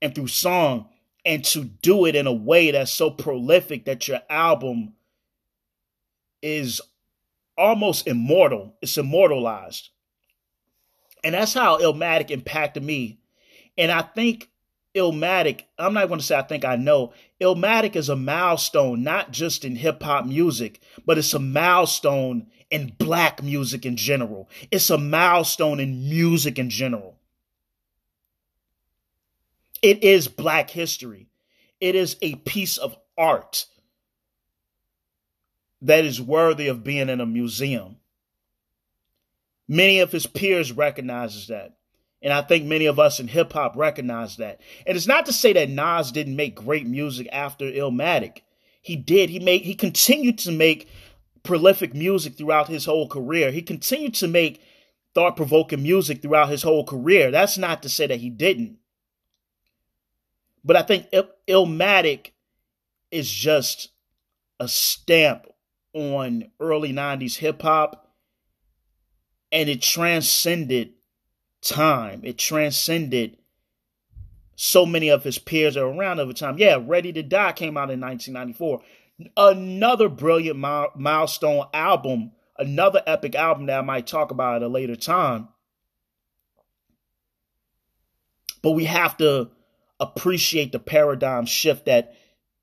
and 0.00 0.14
through 0.14 0.28
song, 0.28 0.88
and 1.24 1.44
to 1.44 1.64
do 1.64 2.04
it 2.06 2.14
in 2.14 2.28
a 2.28 2.32
way 2.32 2.70
that's 2.70 2.92
so 2.92 3.10
prolific 3.10 3.84
that 3.84 4.06
your 4.06 4.20
album 4.30 4.92
is 6.42 6.80
almost 7.56 8.06
immortal. 8.06 8.76
It's 8.80 8.96
immortalized. 8.98 9.88
And 11.24 11.34
that's 11.34 11.54
how 11.54 11.80
Illmatic 11.80 12.30
impacted 12.30 12.84
me. 12.84 13.18
And 13.76 13.90
I 13.90 14.02
think 14.02 14.48
Illmatic, 14.98 15.62
I'm 15.78 15.94
not 15.94 16.08
going 16.08 16.20
to 16.20 16.26
say 16.26 16.36
I 16.36 16.42
think 16.42 16.64
I 16.64 16.76
know, 16.76 17.12
Illmatic 17.40 17.96
is 17.96 18.08
a 18.08 18.16
milestone, 18.16 19.02
not 19.02 19.30
just 19.30 19.64
in 19.64 19.76
hip 19.76 20.02
hop 20.02 20.26
music, 20.26 20.80
but 21.06 21.18
it's 21.18 21.32
a 21.32 21.38
milestone 21.38 22.48
in 22.70 22.92
black 22.98 23.42
music 23.42 23.86
in 23.86 23.96
general. 23.96 24.48
It's 24.70 24.90
a 24.90 24.98
milestone 24.98 25.80
in 25.80 26.08
music 26.08 26.58
in 26.58 26.68
general. 26.68 27.16
It 29.80 30.02
is 30.02 30.28
black 30.28 30.70
history. 30.70 31.28
It 31.80 31.94
is 31.94 32.16
a 32.20 32.34
piece 32.34 32.76
of 32.76 32.96
art 33.16 33.66
that 35.80 36.04
is 36.04 36.20
worthy 36.20 36.66
of 36.66 36.82
being 36.82 37.08
in 37.08 37.20
a 37.20 37.26
museum. 37.26 37.96
Many 39.68 40.00
of 40.00 40.10
his 40.10 40.26
peers 40.26 40.72
recognizes 40.72 41.46
that. 41.46 41.77
And 42.20 42.32
I 42.32 42.42
think 42.42 42.64
many 42.64 42.86
of 42.86 42.98
us 42.98 43.20
in 43.20 43.28
hip 43.28 43.52
hop 43.52 43.76
recognize 43.76 44.36
that. 44.38 44.60
And 44.86 44.96
it's 44.96 45.06
not 45.06 45.26
to 45.26 45.32
say 45.32 45.52
that 45.52 45.70
Nas 45.70 46.10
didn't 46.10 46.36
make 46.36 46.54
great 46.56 46.86
music 46.86 47.28
after 47.32 47.64
Illmatic. 47.66 48.40
He 48.82 48.96
did. 48.96 49.30
He 49.30 49.38
made 49.38 49.62
he 49.62 49.74
continued 49.74 50.38
to 50.38 50.52
make 50.52 50.88
prolific 51.42 51.94
music 51.94 52.36
throughout 52.36 52.68
his 52.68 52.84
whole 52.84 53.08
career. 53.08 53.50
He 53.50 53.62
continued 53.62 54.14
to 54.14 54.28
make 54.28 54.60
thought 55.14 55.36
provoking 55.36 55.82
music 55.82 56.20
throughout 56.20 56.48
his 56.48 56.62
whole 56.62 56.84
career. 56.84 57.30
That's 57.30 57.58
not 57.58 57.82
to 57.82 57.88
say 57.88 58.06
that 58.06 58.20
he 58.20 58.30
didn't. 58.30 58.78
But 60.64 60.76
I 60.76 60.82
think 60.82 61.06
Il- 61.12 61.30
Illmatic 61.46 62.32
is 63.10 63.30
just 63.30 63.90
a 64.60 64.68
stamp 64.68 65.46
on 65.92 66.50
early 66.60 66.92
90s 66.92 67.36
hip 67.36 67.62
hop 67.62 68.12
and 69.50 69.68
it 69.68 69.80
transcended 69.80 70.92
time. 71.62 72.20
It 72.24 72.38
transcended 72.38 73.38
so 74.60 74.84
many 74.84 75.08
of 75.08 75.22
his 75.22 75.38
peers 75.38 75.76
are 75.76 75.86
around 75.86 76.18
over 76.18 76.32
time. 76.32 76.58
Yeah, 76.58 76.80
Ready 76.84 77.12
to 77.12 77.22
Die 77.22 77.52
came 77.52 77.76
out 77.76 77.90
in 77.90 78.00
1994. 78.00 78.80
Another 79.36 80.08
brilliant 80.08 80.58
milestone 80.58 81.66
album, 81.72 82.32
another 82.56 83.00
epic 83.06 83.36
album 83.36 83.66
that 83.66 83.78
I 83.78 83.82
might 83.82 84.08
talk 84.08 84.32
about 84.32 84.56
at 84.56 84.62
a 84.62 84.68
later 84.68 84.96
time. 84.96 85.48
But 88.60 88.72
we 88.72 88.86
have 88.86 89.16
to 89.18 89.50
appreciate 90.00 90.72
the 90.72 90.80
paradigm 90.80 91.46
shift 91.46 91.86
that 91.86 92.14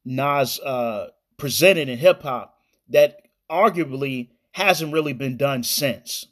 Nas 0.04 0.60
uh, 0.60 1.08
presented 1.38 1.88
in 1.88 1.98
hip 1.98 2.24
hop 2.24 2.58
that 2.90 3.22
arguably 3.50 4.32
hasn't 4.52 4.92
really 4.94 5.14
been 5.14 5.38
done 5.38 5.64
since. 5.64 6.26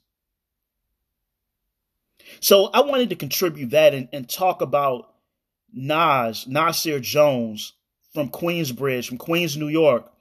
So 2.44 2.66
I 2.74 2.82
wanted 2.82 3.10
to 3.12 3.16
contribute 3.16 3.70
that 3.70 3.94
and, 3.94 4.10
and 4.12 4.28
talk 4.28 4.62
about 4.62 5.14
Nas, 5.72 6.46
Nasir 6.46 7.00
Jones 7.00 7.72
from 8.14 8.28
Queensbridge, 8.28 9.08
from 9.08 9.18
Queens, 9.18 9.56
New 9.56 9.70
York, 9.70 10.12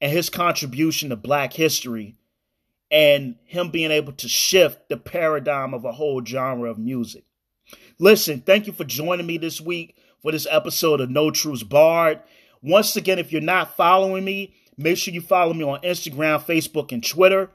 and 0.00 0.10
his 0.10 0.30
contribution 0.30 1.10
to 1.10 1.16
black 1.16 1.52
history 1.52 2.16
and 2.90 3.36
him 3.44 3.70
being 3.70 3.90
able 3.90 4.14
to 4.14 4.26
shift 4.26 4.88
the 4.88 4.96
paradigm 4.96 5.74
of 5.74 5.84
a 5.84 5.92
whole 5.92 6.24
genre 6.24 6.70
of 6.70 6.78
music. 6.78 7.24
Listen, 7.98 8.40
thank 8.40 8.66
you 8.66 8.72
for 8.72 8.84
joining 8.84 9.26
me 9.26 9.36
this 9.36 9.60
week 9.60 9.98
for 10.22 10.32
this 10.32 10.46
episode 10.50 11.02
of 11.02 11.10
No 11.10 11.30
Truths 11.30 11.62
Barred. 11.62 12.20
Once 12.62 12.96
again, 12.96 13.18
if 13.18 13.32
you're 13.32 13.42
not 13.42 13.76
following 13.76 14.24
me, 14.24 14.54
make 14.78 14.96
sure 14.96 15.12
you 15.12 15.20
follow 15.20 15.52
me 15.52 15.64
on 15.64 15.82
Instagram, 15.82 16.42
Facebook, 16.42 16.90
and 16.90 17.06
Twitter. 17.06 17.50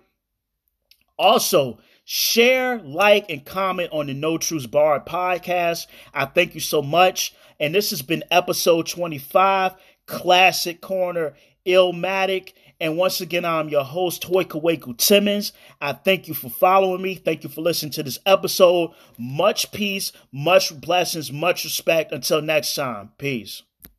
Also, 1.17 1.79
share, 2.05 2.79
like, 2.79 3.29
and 3.29 3.43
comment 3.43 3.89
on 3.91 4.07
the 4.07 4.13
No 4.13 4.37
Truths 4.37 4.67
Barred 4.67 5.05
podcast. 5.05 5.87
I 6.13 6.25
thank 6.25 6.53
you 6.53 6.61
so 6.61 6.81
much. 6.81 7.35
And 7.59 7.75
this 7.75 7.89
has 7.89 8.01
been 8.01 8.23
episode 8.31 8.87
25, 8.87 9.73
Classic 10.05 10.79
Corner 10.79 11.33
Illmatic. 11.65 12.53
And 12.79 12.97
once 12.97 13.21
again, 13.21 13.45
I'm 13.45 13.69
your 13.69 13.83
host, 13.83 14.21
Toy 14.21 14.43
Kaweku 14.43 14.97
Timmons. 14.97 15.53
I 15.81 15.93
thank 15.93 16.27
you 16.27 16.33
for 16.33 16.49
following 16.49 17.01
me. 17.01 17.15
Thank 17.15 17.43
you 17.43 17.49
for 17.49 17.61
listening 17.61 17.93
to 17.93 18.03
this 18.03 18.19
episode. 18.25 18.91
Much 19.17 19.71
peace, 19.71 20.11
much 20.31 20.79
blessings, 20.79 21.31
much 21.31 21.63
respect. 21.63 22.11
Until 22.11 22.41
next 22.41 22.75
time, 22.75 23.11
peace. 23.17 23.63